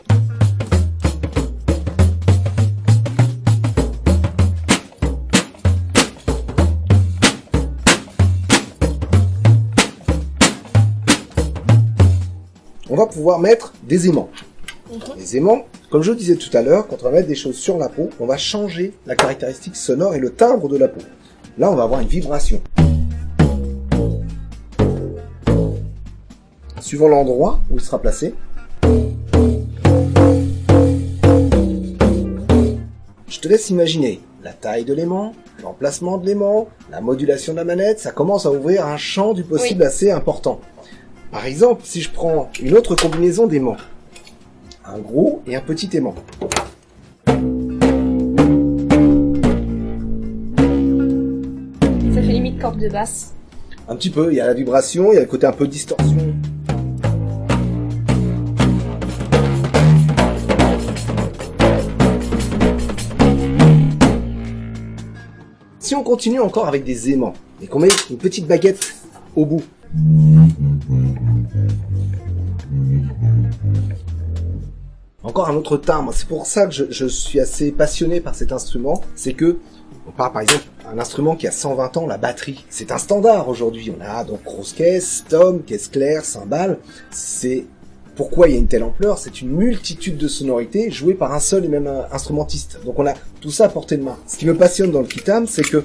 On 12.89 12.95
va 12.95 13.07
pouvoir 13.07 13.41
mettre 13.41 13.73
des 13.83 14.09
aimants. 14.09 14.31
Les 15.17 15.37
aimants, 15.37 15.65
comme 15.91 16.03
je 16.03 16.13
le 16.13 16.17
disais 16.17 16.37
tout 16.37 16.57
à 16.57 16.63
l'heure, 16.63 16.87
quand 16.87 16.99
on 17.01 17.07
va 17.07 17.11
mettre 17.11 17.27
des 17.27 17.35
choses 17.35 17.57
sur 17.57 17.79
la 17.79 17.89
peau, 17.89 18.11
on 18.21 18.27
va 18.27 18.37
changer 18.37 18.95
la 19.07 19.17
caractéristique 19.17 19.75
sonore 19.75 20.15
et 20.15 20.21
le 20.21 20.31
timbre 20.31 20.69
de 20.69 20.77
la 20.77 20.87
peau. 20.87 21.01
Là, 21.59 21.69
on 21.69 21.75
va 21.75 21.83
avoir 21.83 21.99
une 21.99 22.07
vibration. 22.07 22.63
Suivant 26.93 27.09
l'endroit 27.09 27.59
où 27.71 27.77
il 27.77 27.81
sera 27.81 27.99
placé, 27.99 28.35
je 33.27 33.41
te 33.41 33.49
laisse 33.49 33.71
imaginer 33.71 34.21
la 34.45 34.53
taille 34.53 34.85
de 34.85 34.93
l'aimant, 34.93 35.33
l'emplacement 35.63 36.19
de 36.19 36.27
l'aimant, 36.27 36.69
la 36.91 37.01
modulation 37.01 37.55
de 37.55 37.57
la 37.57 37.65
manette, 37.65 37.99
ça 37.99 38.11
commence 38.11 38.45
à 38.45 38.53
ouvrir 38.53 38.85
un 38.87 38.99
champ 38.99 39.33
du 39.33 39.43
possible 39.43 39.85
assez 39.85 40.11
important. 40.11 40.61
Par 41.31 41.47
exemple, 41.47 41.81
si 41.83 42.03
je 42.03 42.11
prends 42.11 42.51
une 42.61 42.77
autre 42.77 42.95
combinaison 42.95 43.47
d'aimants, 43.47 43.79
un 44.85 44.99
gros 44.99 45.41
et 45.47 45.57
un 45.57 45.63
petit 45.63 45.89
aimant. 45.97 46.15
Ça 47.27 47.33
fait 52.21 52.21
limite 52.21 52.61
corde 52.61 52.79
de 52.79 52.91
basse. 52.91 53.33
Un 53.89 53.97
petit 53.97 54.11
peu, 54.11 54.31
il 54.31 54.37
y 54.37 54.41
a 54.43 54.47
la 54.47 54.53
vibration, 54.53 55.11
il 55.13 55.15
y 55.15 55.19
a 55.19 55.23
le 55.23 55.27
côté 55.27 55.47
un 55.47 55.53
peu 55.53 55.67
distorsion. 55.67 56.35
On 65.95 66.03
continue 66.03 66.41
encore 66.41 66.69
avec 66.69 66.85
des 66.85 67.11
aimants 67.11 67.35
et 67.61 67.67
qu'on 67.67 67.79
met 67.79 67.89
une 68.11 68.17
petite 68.17 68.47
baguette 68.47 68.95
au 69.37 69.45
bout, 69.45 69.63
encore 75.23 75.49
un 75.49 75.55
autre 75.55 75.77
timbre. 75.77 76.13
C'est 76.15 76.27
pour 76.27 76.47
ça 76.47 76.67
que 76.67 76.73
je, 76.91 77.07
suis 77.07 77.41
assez 77.41 77.73
passionné 77.73 78.21
par 78.21 78.35
cet 78.35 78.53
instrument. 78.53 79.03
C'est 79.15 79.35
que, 79.35 79.59
par 80.17 80.41
exemple 80.41 80.65
un 80.91 80.99
instrument 80.99 81.37
qui 81.37 81.47
a 81.47 81.53
120 81.53 81.97
ans, 81.97 82.07
la 82.07 82.19
batterie. 82.19 82.65
C'est 82.69 82.93
un 82.93 82.99
standard 82.99 83.49
aujourd'hui. 83.49 83.95
On 83.97 84.05
a 84.05 84.25
donc 84.25 84.43
grosse 84.43 84.73
caisse, 84.73 85.25
tom, 85.29 85.63
caisse 85.63 85.89
claire, 85.89 86.25
cymbale. 86.25 86.79
C'est 87.11 87.65
pourquoi 88.15 88.49
il 88.49 88.53
y 88.53 88.57
a 88.57 88.59
une 88.59 88.69
telle 88.69 88.83
ampleur? 88.83 89.19
C'est 89.19 89.41
une 89.41 89.51
multitude 89.51 90.17
de 90.17 90.29
sonorités 90.29 90.91
jouées 90.91 91.15
par 91.15 91.33
un 91.33 91.41
seul 91.41 91.65
et 91.65 91.69
même 91.69 91.91
instrumentiste. 92.13 92.79
Donc 92.85 92.99
on 92.99 93.07
a 93.07 93.15
tout 93.41 93.51
ça 93.51 93.65
à 93.67 93.69
portée 93.69 93.97
de 93.97 94.03
main. 94.03 94.17
Ce 94.27 94.37
qui 94.37 94.47
me 94.47 94.55
passionne 94.57 94.91
dans 94.91 95.01
le 95.01 95.07
kitam, 95.07 95.47
c'est 95.47 95.63
que 95.63 95.85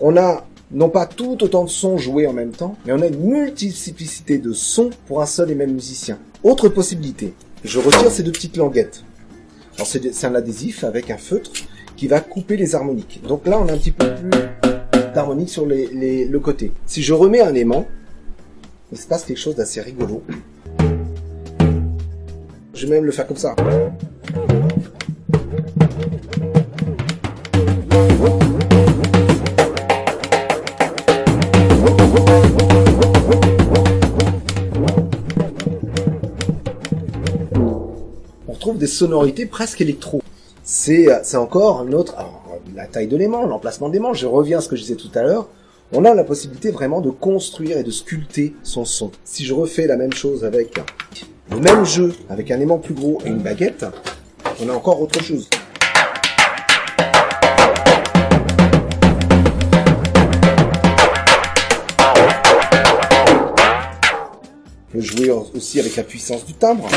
on 0.00 0.16
a 0.16 0.46
non 0.72 0.88
pas 0.88 1.06
tout 1.06 1.36
autant 1.42 1.64
de 1.64 1.68
sons 1.70 1.98
joués 1.98 2.26
en 2.26 2.32
même 2.32 2.52
temps, 2.52 2.76
mais 2.86 2.92
on 2.92 3.00
a 3.02 3.06
une 3.06 3.20
multiplicité 3.20 4.38
de 4.38 4.52
sons 4.52 4.90
pour 5.06 5.20
un 5.20 5.26
seul 5.26 5.50
et 5.50 5.54
même 5.54 5.72
musicien. 5.72 6.18
Autre 6.42 6.68
possibilité, 6.68 7.34
je 7.64 7.78
retire 7.78 8.10
ces 8.10 8.22
deux 8.22 8.32
petites 8.32 8.56
languettes. 8.56 9.04
Alors 9.76 9.86
c'est 9.86 10.24
un 10.24 10.34
adhésif 10.34 10.84
avec 10.84 11.10
un 11.10 11.18
feutre 11.18 11.50
qui 11.96 12.06
va 12.06 12.20
couper 12.20 12.56
les 12.56 12.74
harmoniques. 12.74 13.20
Donc 13.26 13.46
là 13.46 13.60
on 13.60 13.68
a 13.68 13.72
un 13.72 13.78
petit 13.78 13.90
peu 13.90 14.06
plus 14.14 14.30
d'harmonique 15.14 15.50
sur 15.50 15.66
les- 15.66 16.24
le 16.24 16.40
côté. 16.40 16.72
Si 16.86 17.02
je 17.02 17.14
remets 17.14 17.40
un 17.40 17.54
aimant, 17.54 17.86
il 18.92 18.98
se 18.98 19.06
passe 19.06 19.24
quelque 19.24 19.38
chose 19.38 19.56
d'assez 19.56 19.80
rigolo. 19.80 20.22
Je 22.80 22.86
vais 22.86 22.94
même 22.94 23.04
le 23.04 23.12
faire 23.12 23.26
comme 23.26 23.36
ça. 23.36 23.54
on 38.48 38.52
retrouve 38.52 38.78
des 38.78 38.86
sonorités 38.86 39.44
presque 39.44 39.82
électro. 39.82 40.22
C'est 40.64 41.10
euh, 41.10 41.38
encore 41.38 41.80
un 41.80 41.92
autre 41.92 42.14
alors, 42.16 42.42
la 42.74 42.86
taille 42.86 43.08
de 43.08 43.18
l'aimant, 43.18 43.44
l'emplacement 43.44 43.90
de 43.90 43.92
l'aimant. 43.92 44.14
Je 44.14 44.26
reviens 44.26 44.56
à 44.56 44.60
ce 44.62 44.70
que 44.70 44.76
je 44.76 44.80
disais 44.80 44.96
tout 44.96 45.10
à 45.14 45.22
l'heure. 45.22 45.48
On 45.92 46.06
a 46.06 46.14
la 46.14 46.24
possibilité 46.24 46.70
vraiment 46.70 47.02
de 47.02 47.10
construire 47.10 47.76
et 47.76 47.82
de 47.82 47.90
sculpter 47.90 48.54
son 48.62 48.86
son. 48.86 49.10
Si 49.26 49.44
je 49.44 49.52
refais 49.52 49.86
la 49.86 49.98
même 49.98 50.14
chose 50.14 50.46
avec 50.46 50.78
le 51.50 51.58
même 51.58 51.84
jeu, 51.84 52.14
avec 52.28 52.50
un 52.50 52.60
aimant 52.60 52.78
plus 52.78 52.94
gros 52.94 53.20
et 53.24 53.28
une 53.28 53.38
baguette, 53.38 53.84
on 54.62 54.68
a 54.68 54.72
encore 54.72 55.00
autre 55.00 55.22
chose. 55.22 55.48
On 64.88 64.92
peut 64.92 65.00
jouer 65.00 65.30
aussi 65.30 65.80
avec 65.80 65.96
la 65.96 66.02
puissance 66.02 66.44
du 66.44 66.54
timbre. 66.54 66.88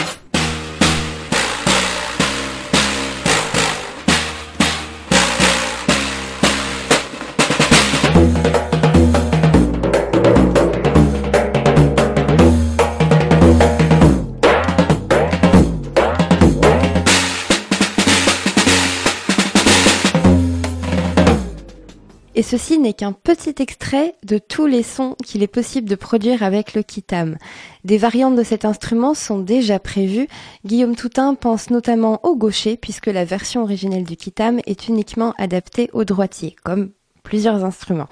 Ceci 22.53 22.77
n'est 22.77 22.93
qu'un 22.93 23.13
petit 23.13 23.55
extrait 23.63 24.13
de 24.23 24.37
tous 24.37 24.67
les 24.67 24.83
sons 24.83 25.15
qu'il 25.23 25.41
est 25.41 25.47
possible 25.47 25.89
de 25.89 25.95
produire 25.95 26.43
avec 26.43 26.75
le 26.75 26.83
kitam. 26.83 27.35
Des 27.83 27.97
variantes 27.97 28.35
de 28.35 28.43
cet 28.43 28.63
instrument 28.63 29.15
sont 29.15 29.39
déjà 29.39 29.79
prévues. 29.79 30.27
Guillaume 30.63 30.95
Toutain 30.95 31.33
pense 31.33 31.71
notamment 31.71 32.19
au 32.21 32.35
gaucher 32.35 32.77
puisque 32.77 33.07
la 33.07 33.25
version 33.25 33.63
originelle 33.63 34.03
du 34.03 34.15
kitam 34.17 34.59
est 34.67 34.87
uniquement 34.87 35.33
adaptée 35.39 35.89
au 35.93 36.03
droitier, 36.03 36.55
comme 36.63 36.91
plusieurs 37.23 37.65
instruments. 37.65 38.09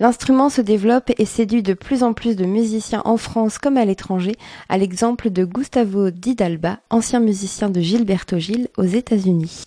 L'instrument 0.00 0.48
se 0.48 0.62
développe 0.62 1.12
et 1.18 1.26
séduit 1.26 1.62
de 1.62 1.74
plus 1.74 2.02
en 2.02 2.14
plus 2.14 2.36
de 2.36 2.46
musiciens 2.46 3.02
en 3.04 3.18
France 3.18 3.58
comme 3.58 3.76
à 3.76 3.84
l'étranger, 3.84 4.36
à 4.70 4.78
l'exemple 4.78 5.28
de 5.28 5.44
Gustavo 5.44 6.08
Didalba, 6.08 6.78
ancien 6.88 7.20
musicien 7.20 7.68
de 7.68 7.82
Gilberto 7.82 8.38
Gil 8.38 8.68
aux 8.78 8.84
États-Unis. 8.84 9.66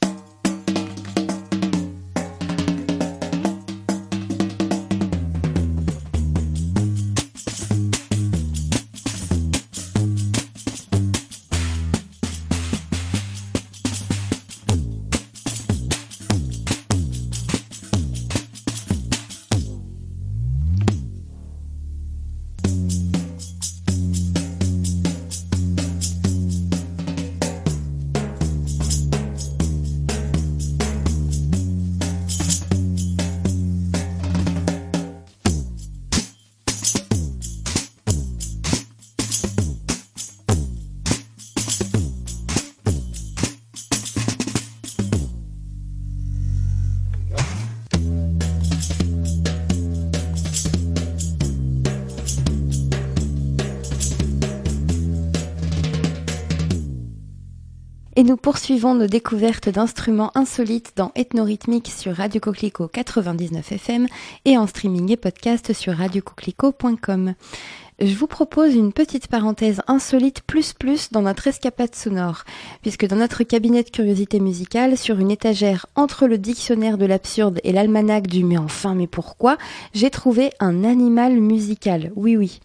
Nous 58.28 58.36
poursuivons 58.36 58.94
nos 58.94 59.08
découvertes 59.08 59.70
d'instruments 59.70 60.32
insolites 60.36 60.92
dans 60.98 61.14
Ethnorhythmique 61.16 61.88
sur 61.88 62.14
Radio 62.14 62.42
Coquelicot 62.42 62.90
99 62.90 63.72
FM 63.72 64.08
et 64.44 64.58
en 64.58 64.68
streaming 64.68 65.10
et 65.14 65.16
podcast 65.16 65.72
sur 65.72 65.94
radiocoquelicot.com. 65.94 67.36
Je 68.02 68.14
vous 68.16 68.28
propose 68.28 68.76
une 68.76 68.92
petite 68.92 69.30
parenthèse 69.30 69.82
insolite 69.88 70.42
plus 70.42 70.74
plus 70.74 71.10
dans 71.10 71.22
notre 71.22 71.48
escapade 71.48 71.96
sonore, 71.96 72.44
puisque 72.82 73.08
dans 73.08 73.16
notre 73.16 73.44
cabinet 73.44 73.84
de 73.84 73.90
curiosité 73.90 74.42
musicale, 74.42 74.98
sur 74.98 75.20
une 75.20 75.32
étagère 75.32 75.86
entre 75.96 76.28
le 76.28 76.38
dictionnaire 76.38 76.98
de 76.98 77.06
l'absurde 77.06 77.62
et 77.64 77.72
l'almanach 77.72 78.28
du 78.28 78.44
mais 78.44 78.58
enfin 78.58 78.94
mais 78.94 79.08
pourquoi, 79.08 79.58
j'ai 79.94 80.10
trouvé 80.10 80.50
un 80.60 80.84
animal 80.84 81.40
musical. 81.40 82.12
Oui 82.18 82.36
oui. 82.36 82.60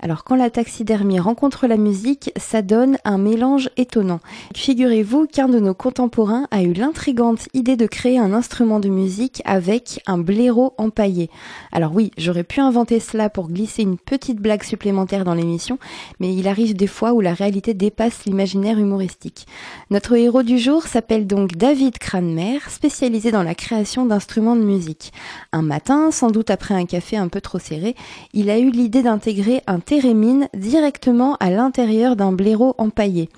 Alors 0.00 0.22
quand 0.22 0.36
la 0.36 0.48
taxidermie 0.48 1.18
rencontre 1.18 1.66
la 1.66 1.76
musique, 1.76 2.32
ça 2.36 2.62
donne 2.62 2.98
un 3.04 3.18
mélange 3.18 3.68
étonnant. 3.76 4.20
Figurez-vous 4.54 5.26
qu'un 5.26 5.48
de 5.48 5.58
nos 5.58 5.74
contemporains 5.74 6.46
a 6.52 6.62
eu 6.62 6.72
l'intrigante 6.72 7.48
idée 7.52 7.76
de 7.76 7.86
créer 7.86 8.18
un 8.18 8.32
instrument 8.32 8.78
de 8.78 8.88
musique 8.88 9.42
avec 9.44 10.00
un 10.06 10.18
blaireau 10.18 10.74
empaillé. 10.78 11.30
Alors 11.72 11.94
oui, 11.94 12.12
j'aurais 12.16 12.44
pu 12.44 12.60
inventer 12.60 13.00
cela 13.00 13.28
pour 13.28 13.48
glisser 13.48 13.82
une 13.82 13.98
petite 13.98 14.38
blague 14.38 14.62
supplémentaire 14.62 15.24
dans 15.24 15.34
l'émission, 15.34 15.78
mais 16.20 16.32
il 16.32 16.46
arrive 16.46 16.76
des 16.76 16.86
fois 16.86 17.12
où 17.12 17.20
la 17.20 17.34
réalité 17.34 17.74
dépasse 17.74 18.24
l'imaginaire 18.24 18.78
humoristique. 18.78 19.46
Notre 19.90 20.14
héros 20.14 20.44
du 20.44 20.58
jour 20.58 20.84
s'appelle 20.84 21.26
donc 21.26 21.56
David 21.56 21.98
Cranmer, 21.98 22.60
spécialisé 22.68 23.32
dans 23.32 23.42
la 23.42 23.56
création 23.56 24.06
d'instruments 24.06 24.56
de 24.56 24.62
musique. 24.62 25.12
Un 25.52 25.62
matin, 25.62 26.12
sans 26.12 26.30
doute 26.30 26.50
après 26.50 26.74
un 26.74 26.86
café 26.86 27.16
un 27.16 27.28
peu 27.28 27.40
trop 27.40 27.58
serré, 27.58 27.96
il 28.32 28.48
a 28.48 28.58
eu 28.58 28.70
l'idée 28.70 29.02
d'intégrer 29.02 29.62
un 29.66 29.80
térémine 29.88 30.48
directement 30.52 31.38
à 31.40 31.48
l'intérieur 31.48 32.14
d'un 32.14 32.30
blaireau 32.30 32.74
empaillé. 32.76 33.30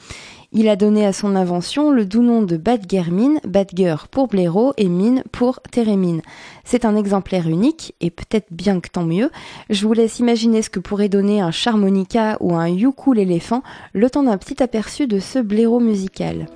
Il 0.50 0.68
a 0.68 0.74
donné 0.74 1.06
à 1.06 1.12
son 1.12 1.36
invention 1.36 1.92
le 1.92 2.04
doux 2.04 2.24
nom 2.24 2.42
de 2.42 2.56
Badgermine, 2.56 3.38
Badger 3.46 3.94
pour 4.10 4.26
blaireau 4.26 4.72
et 4.76 4.88
mine 4.88 5.22
pour 5.30 5.60
térémine. 5.70 6.22
C'est 6.64 6.84
un 6.84 6.96
exemplaire 6.96 7.48
unique, 7.48 7.94
et 8.00 8.10
peut-être 8.10 8.48
bien 8.50 8.80
que 8.80 8.90
tant 8.90 9.04
mieux. 9.04 9.30
Je 9.70 9.86
vous 9.86 9.92
laisse 9.92 10.18
imaginer 10.18 10.60
ce 10.62 10.70
que 10.70 10.80
pourrait 10.80 11.08
donner 11.08 11.40
un 11.40 11.52
charmonica 11.52 12.36
ou 12.40 12.56
un 12.56 12.66
youkul 12.66 13.20
éléphant, 13.20 13.62
le 13.92 14.10
temps 14.10 14.24
d'un 14.24 14.36
petit 14.36 14.60
aperçu 14.60 15.06
de 15.06 15.20
ce 15.20 15.38
blaireau 15.38 15.78
musical. 15.78 16.48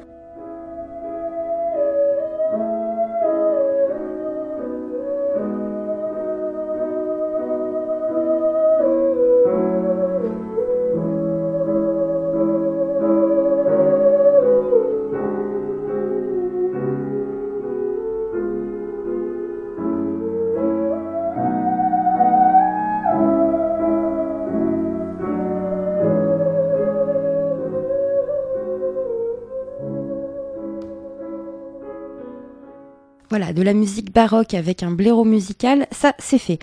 Voilà, 33.37 33.53
de 33.53 33.63
la 33.63 33.73
musique 33.73 34.13
baroque 34.13 34.55
avec 34.55 34.85
un 34.85 34.93
blaireau 34.93 35.25
musical, 35.25 35.89
ça 35.91 36.15
c'est 36.21 36.39
fait. 36.39 36.61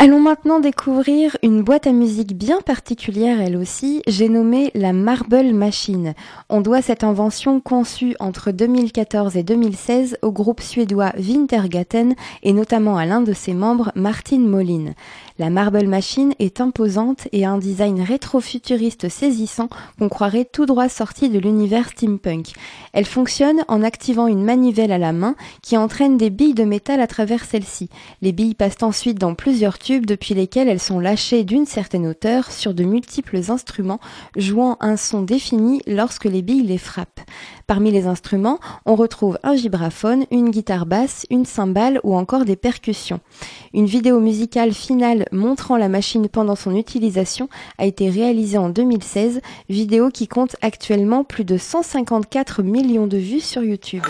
Allons 0.00 0.20
maintenant 0.20 0.60
découvrir 0.60 1.36
une 1.42 1.62
boîte 1.62 1.88
à 1.88 1.92
musique 1.92 2.36
bien 2.36 2.60
particulière 2.60 3.40
elle 3.40 3.56
aussi, 3.56 4.00
j'ai 4.06 4.28
nommé 4.28 4.70
la 4.76 4.92
Marble 4.92 5.52
Machine. 5.52 6.14
On 6.48 6.60
doit 6.60 6.82
cette 6.82 7.02
invention 7.02 7.58
conçue 7.58 8.14
entre 8.20 8.52
2014 8.52 9.36
et 9.36 9.42
2016 9.42 10.18
au 10.22 10.30
groupe 10.30 10.60
suédois 10.60 11.10
Wintergatten 11.18 12.14
et 12.44 12.52
notamment 12.52 12.96
à 12.96 13.06
l'un 13.06 13.22
de 13.22 13.32
ses 13.32 13.54
membres, 13.54 13.90
Martin 13.96 14.38
Molin. 14.38 14.92
La 15.40 15.50
Marble 15.50 15.88
Machine 15.88 16.32
est 16.38 16.60
imposante 16.60 17.26
et 17.32 17.44
a 17.44 17.50
un 17.50 17.58
design 17.58 18.00
rétro-futuriste 18.00 19.08
saisissant 19.08 19.68
qu'on 19.98 20.08
croirait 20.08 20.44
tout 20.44 20.66
droit 20.66 20.88
sorti 20.88 21.28
de 21.28 21.40
l'univers 21.40 21.88
steampunk. 21.88 22.52
Elle 22.92 23.04
fonctionne 23.04 23.64
en 23.66 23.82
activant 23.82 24.28
une 24.28 24.44
manivelle 24.44 24.92
à 24.92 24.98
la 24.98 25.12
main 25.12 25.34
qui 25.60 25.76
entraîne 25.76 26.18
des 26.18 26.30
billes 26.30 26.54
de 26.54 26.64
métal 26.64 27.00
à 27.00 27.08
travers 27.08 27.44
celle-ci. 27.44 27.88
Les 28.22 28.30
billes 28.30 28.54
passent 28.54 28.82
ensuite 28.82 29.18
dans 29.18 29.34
plusieurs 29.34 29.78
tubes 29.78 29.87
depuis 29.88 30.34
lesquels 30.34 30.68
elles 30.68 30.80
sont 30.80 31.00
lâchées 31.00 31.44
d'une 31.44 31.64
certaine 31.64 32.06
hauteur 32.06 32.52
sur 32.52 32.74
de 32.74 32.84
multiples 32.84 33.40
instruments, 33.50 34.00
jouant 34.36 34.76
un 34.80 34.96
son 34.96 35.22
défini 35.22 35.80
lorsque 35.86 36.26
les 36.26 36.42
billes 36.42 36.66
les 36.66 36.78
frappent. 36.78 37.20
Parmi 37.66 37.90
les 37.90 38.06
instruments, 38.06 38.58
on 38.84 38.94
retrouve 38.94 39.38
un 39.42 39.54
vibraphone, 39.54 40.26
une 40.30 40.50
guitare 40.50 40.84
basse, 40.84 41.26
une 41.30 41.46
cymbale 41.46 42.00
ou 42.04 42.14
encore 42.14 42.44
des 42.44 42.56
percussions. 42.56 43.20
Une 43.72 43.86
vidéo 43.86 44.20
musicale 44.20 44.72
finale 44.72 45.26
montrant 45.32 45.78
la 45.78 45.88
machine 45.88 46.28
pendant 46.28 46.56
son 46.56 46.76
utilisation 46.76 47.48
a 47.78 47.86
été 47.86 48.10
réalisée 48.10 48.58
en 48.58 48.68
2016, 48.68 49.40
vidéo 49.70 50.10
qui 50.10 50.28
compte 50.28 50.56
actuellement 50.60 51.24
plus 51.24 51.44
de 51.44 51.56
154 51.56 52.62
millions 52.62 53.06
de 53.06 53.16
vues 53.16 53.40
sur 53.40 53.62
YouTube. 53.62 54.04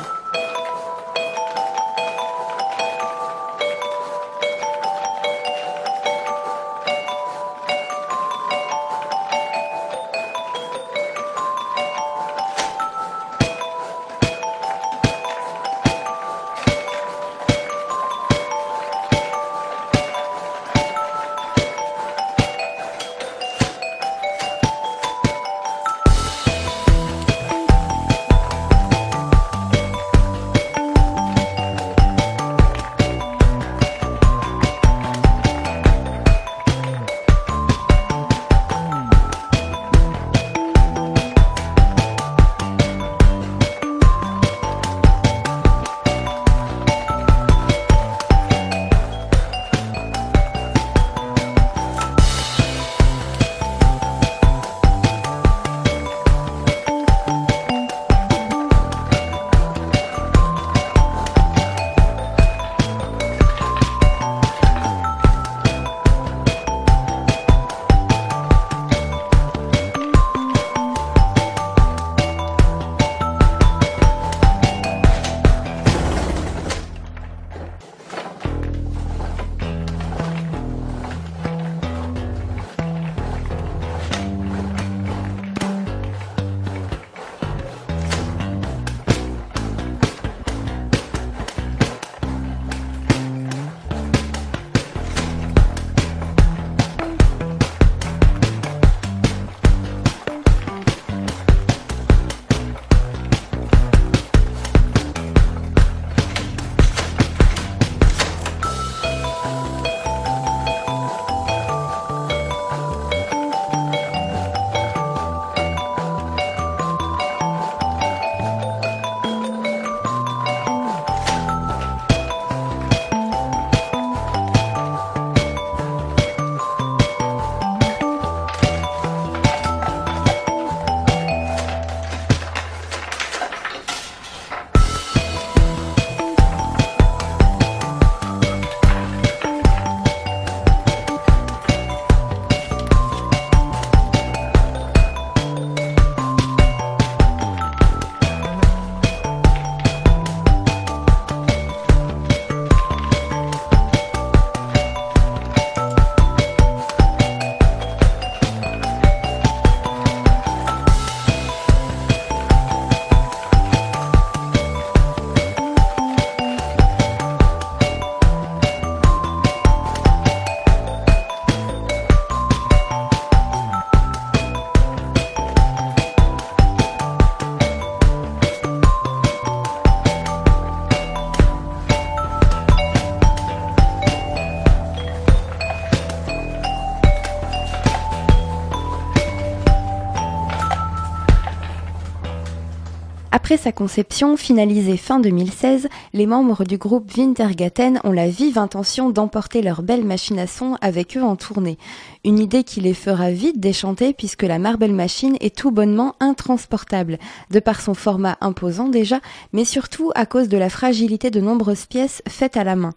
Après 193.48 193.56
sa 193.56 193.72
conception, 193.72 194.36
finalisée 194.36 194.98
fin 194.98 195.20
2016, 195.20 195.88
les 196.12 196.26
membres 196.26 196.64
du 196.64 196.76
groupe 196.76 197.10
Wintergatten 197.16 197.98
ont 198.04 198.12
la 198.12 198.28
vive 198.28 198.58
intention 198.58 199.08
d'emporter 199.08 199.62
leur 199.62 199.80
belle 199.80 200.04
machine 200.04 200.38
à 200.38 200.46
son 200.46 200.76
avec 200.82 201.16
eux 201.16 201.22
en 201.22 201.34
tournée. 201.34 201.78
Une 202.26 202.40
idée 202.40 202.62
qui 202.62 202.82
les 202.82 202.92
fera 202.92 203.30
vite 203.30 203.58
déchanter 203.58 204.12
puisque 204.12 204.42
la 204.42 204.58
Marble 204.58 204.92
Machine 204.92 205.38
est 205.40 205.56
tout 205.56 205.70
bonnement 205.70 206.14
intransportable, 206.20 207.16
de 207.50 207.58
par 207.58 207.80
son 207.80 207.94
format 207.94 208.36
imposant 208.42 208.88
déjà, 208.88 209.18
mais 209.54 209.64
surtout 209.64 210.12
à 210.14 210.26
cause 210.26 210.50
de 210.50 210.58
la 210.58 210.68
fragilité 210.68 211.30
de 211.30 211.40
nombreuses 211.40 211.86
pièces 211.86 212.20
faites 212.28 212.58
à 212.58 212.64
la 212.64 212.76
main. 212.76 212.92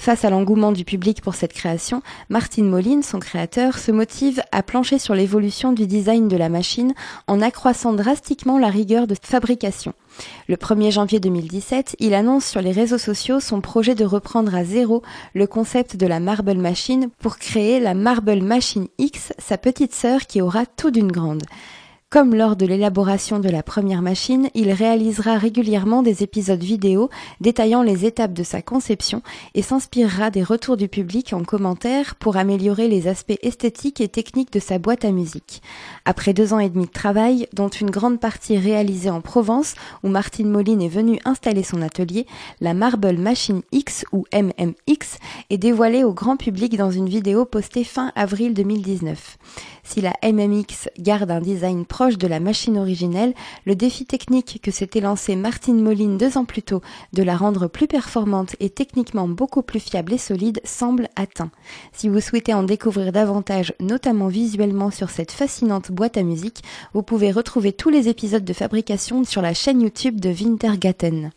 Face 0.00 0.24
à 0.24 0.30
l'engouement 0.30 0.72
du 0.72 0.86
public 0.86 1.20
pour 1.20 1.34
cette 1.34 1.52
création, 1.52 2.00
Martin 2.30 2.62
Moline, 2.62 3.02
son 3.02 3.18
créateur, 3.18 3.76
se 3.76 3.92
motive 3.92 4.40
à 4.50 4.62
plancher 4.62 4.98
sur 4.98 5.14
l'évolution 5.14 5.74
du 5.74 5.86
design 5.86 6.26
de 6.26 6.38
la 6.38 6.48
machine 6.48 6.94
en 7.26 7.42
accroissant 7.42 7.92
drastiquement 7.92 8.58
la 8.58 8.68
rigueur 8.68 9.06
de 9.06 9.14
fabrication. 9.22 9.92
Le 10.48 10.56
1er 10.56 10.90
janvier 10.90 11.20
2017, 11.20 11.96
il 11.98 12.14
annonce 12.14 12.46
sur 12.46 12.62
les 12.62 12.72
réseaux 12.72 12.96
sociaux 12.96 13.40
son 13.40 13.60
projet 13.60 13.94
de 13.94 14.06
reprendre 14.06 14.54
à 14.54 14.64
zéro 14.64 15.02
le 15.34 15.46
concept 15.46 15.96
de 15.98 16.06
la 16.06 16.18
Marble 16.18 16.56
Machine 16.56 17.10
pour 17.18 17.36
créer 17.36 17.78
la 17.78 17.92
Marble 17.92 18.40
Machine 18.40 18.88
X, 18.96 19.34
sa 19.36 19.58
petite 19.58 19.94
sœur 19.94 20.22
qui 20.22 20.40
aura 20.40 20.64
tout 20.64 20.90
d'une 20.90 21.12
grande. 21.12 21.42
Comme 22.12 22.34
lors 22.34 22.56
de 22.56 22.66
l'élaboration 22.66 23.38
de 23.38 23.48
la 23.48 23.62
première 23.62 24.02
machine, 24.02 24.48
il 24.56 24.72
réalisera 24.72 25.38
régulièrement 25.38 26.02
des 26.02 26.24
épisodes 26.24 26.60
vidéo 26.60 27.08
détaillant 27.40 27.84
les 27.84 28.04
étapes 28.04 28.32
de 28.32 28.42
sa 28.42 28.62
conception 28.62 29.22
et 29.54 29.62
s'inspirera 29.62 30.32
des 30.32 30.42
retours 30.42 30.76
du 30.76 30.88
public 30.88 31.32
en 31.32 31.44
commentaire 31.44 32.16
pour 32.16 32.36
améliorer 32.36 32.88
les 32.88 33.06
aspects 33.06 33.38
esthétiques 33.42 34.00
et 34.00 34.08
techniques 34.08 34.52
de 34.52 34.58
sa 34.58 34.80
boîte 34.80 35.04
à 35.04 35.12
musique. 35.12 35.62
Après 36.04 36.34
deux 36.34 36.52
ans 36.52 36.58
et 36.58 36.68
demi 36.68 36.86
de 36.86 36.90
travail, 36.90 37.46
dont 37.52 37.68
une 37.68 37.90
grande 37.92 38.18
partie 38.18 38.58
réalisée 38.58 39.10
en 39.10 39.20
Provence, 39.20 39.76
où 40.02 40.08
Martine 40.08 40.50
Moline 40.50 40.82
est 40.82 40.88
venue 40.88 41.20
installer 41.24 41.62
son 41.62 41.80
atelier, 41.80 42.26
la 42.60 42.74
Marble 42.74 43.18
Machine 43.18 43.62
X 43.70 44.04
ou 44.10 44.24
MMX 44.34 45.18
est 45.48 45.58
dévoilée 45.58 46.02
au 46.02 46.12
grand 46.12 46.36
public 46.36 46.76
dans 46.76 46.90
une 46.90 47.08
vidéo 47.08 47.44
postée 47.44 47.84
fin 47.84 48.10
avril 48.16 48.52
2019. 48.52 49.38
Si 49.84 50.00
la 50.00 50.12
MMX 50.24 50.88
garde 50.98 51.30
un 51.30 51.40
design 51.40 51.84
proche 52.00 52.16
de 52.16 52.28
la 52.28 52.40
machine 52.40 52.78
originelle, 52.78 53.34
le 53.66 53.76
défi 53.76 54.06
technique 54.06 54.60
que 54.62 54.70
s'était 54.70 55.02
lancé 55.02 55.36
Martine 55.36 55.82
Moline 55.82 56.16
deux 56.16 56.38
ans 56.38 56.46
plus 56.46 56.62
tôt 56.62 56.80
de 57.12 57.22
la 57.22 57.36
rendre 57.36 57.66
plus 57.66 57.88
performante 57.88 58.56
et 58.58 58.70
techniquement 58.70 59.28
beaucoup 59.28 59.60
plus 59.60 59.80
fiable 59.80 60.14
et 60.14 60.16
solide 60.16 60.62
semble 60.64 61.10
atteint. 61.14 61.50
Si 61.92 62.08
vous 62.08 62.22
souhaitez 62.22 62.54
en 62.54 62.62
découvrir 62.62 63.12
davantage, 63.12 63.74
notamment 63.80 64.28
visuellement 64.28 64.90
sur 64.90 65.10
cette 65.10 65.30
fascinante 65.30 65.92
boîte 65.92 66.16
à 66.16 66.22
musique, 66.22 66.62
vous 66.94 67.02
pouvez 67.02 67.32
retrouver 67.32 67.74
tous 67.74 67.90
les 67.90 68.08
épisodes 68.08 68.46
de 68.46 68.52
fabrication 68.54 69.22
sur 69.24 69.42
la 69.42 69.52
chaîne 69.52 69.82
YouTube 69.82 70.20
de 70.20 70.30
Wintergatten. 70.30 71.32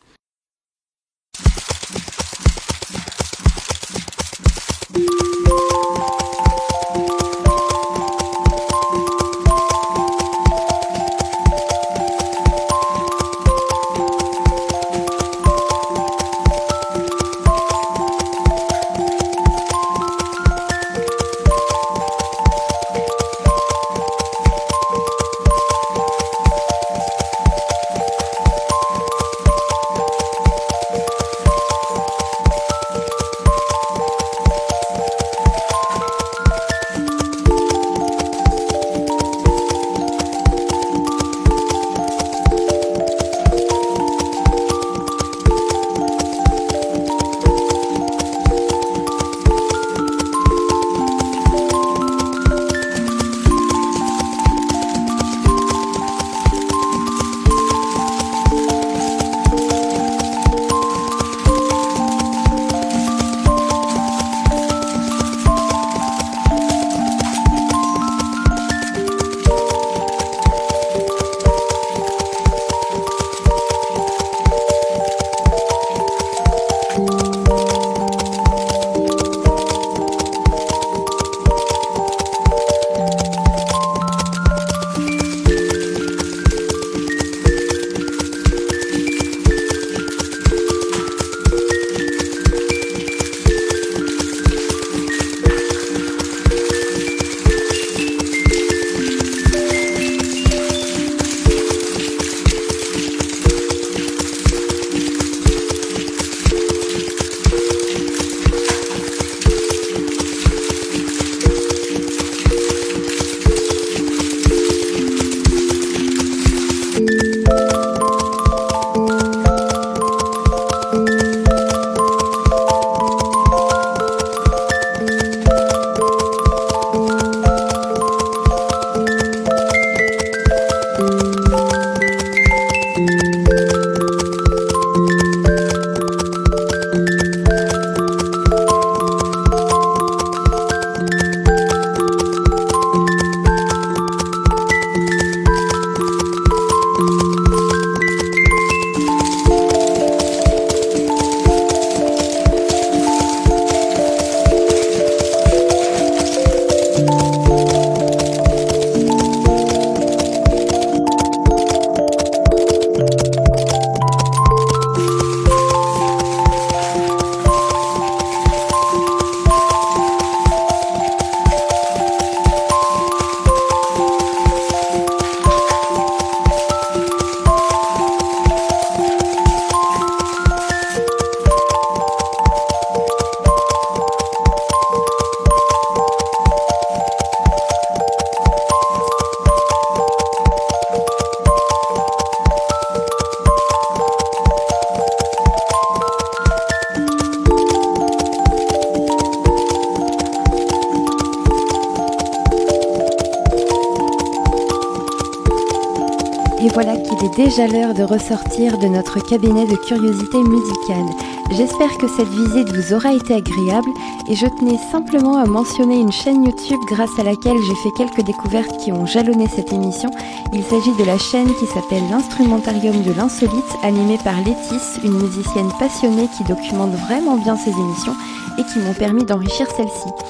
Déjà 207.55 207.67
l'heure 207.67 207.93
de 207.93 208.01
ressortir 208.01 208.79
de 208.79 208.87
notre 208.87 209.19
cabinet 209.19 209.65
de 209.65 209.75
curiosité 209.75 210.41
musicale. 210.41 211.05
J'espère 211.51 211.97
que 211.99 212.07
cette 212.07 212.29
visite 212.29 212.73
vous 212.73 212.95
aura 212.95 213.13
été 213.13 213.35
agréable 213.35 213.89
et 214.27 214.35
je 214.35 214.47
tenais 214.47 214.79
simplement 214.91 215.37
à 215.37 215.45
mentionner 215.45 215.99
une 215.99 216.11
chaîne 216.11 216.45
YouTube 216.45 216.79
grâce 216.87 217.19
à 217.19 217.23
laquelle 217.23 217.57
j'ai 217.67 217.75
fait 217.75 217.91
quelques 217.95 218.25
découvertes 218.25 218.77
qui 218.77 218.91
ont 218.91 219.05
jalonné 219.05 219.47
cette 219.47 219.71
émission. 219.71 220.09
Il 220.51 220.63
s'agit 220.63 220.95
de 220.97 221.03
la 221.03 221.19
chaîne 221.19 221.53
qui 221.59 221.67
s'appelle 221.67 222.01
l'Instrumentarium 222.09 223.03
de 223.03 223.11
l'Insolite, 223.11 223.77
animée 223.83 224.17
par 224.23 224.37
Létis, 224.37 224.99
une 225.03 225.21
musicienne 225.21 225.69
passionnée 225.77 226.29
qui 226.35 226.43
documente 226.45 226.95
vraiment 227.07 227.37
bien 227.37 227.55
ses 227.55 227.71
émissions 227.71 228.15
et 228.57 228.63
qui 228.63 228.79
m'ont 228.79 228.93
permis 228.93 229.25
d'enrichir 229.25 229.67
celle-ci. 229.77 230.22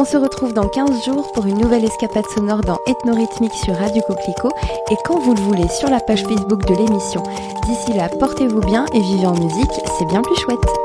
On 0.00 0.06
se 0.06 0.16
retrouve 0.16 0.54
dans 0.54 0.66
15 0.66 1.04
jours 1.04 1.30
pour 1.32 1.44
une 1.44 1.58
nouvelle 1.58 1.84
escapade 1.84 2.24
sonore 2.34 2.62
dans 2.62 2.78
Ethnorhythmique 2.86 3.52
sur 3.52 3.76
Radio 3.76 4.00
Coquelicot 4.00 4.48
et 4.90 4.96
quand 5.04 5.18
vous 5.18 5.34
le 5.34 5.42
voulez 5.42 5.68
sur 5.68 5.90
la 5.90 6.00
page 6.00 6.22
Facebook 6.22 6.64
de 6.66 6.74
l'émission. 6.74 7.22
D'ici 7.66 7.92
là, 7.92 8.08
portez-vous 8.08 8.62
bien 8.62 8.86
et 8.94 9.00
vivez 9.00 9.26
en 9.26 9.34
musique, 9.34 9.80
c'est 9.98 10.06
bien 10.06 10.22
plus 10.22 10.36
chouette. 10.36 10.79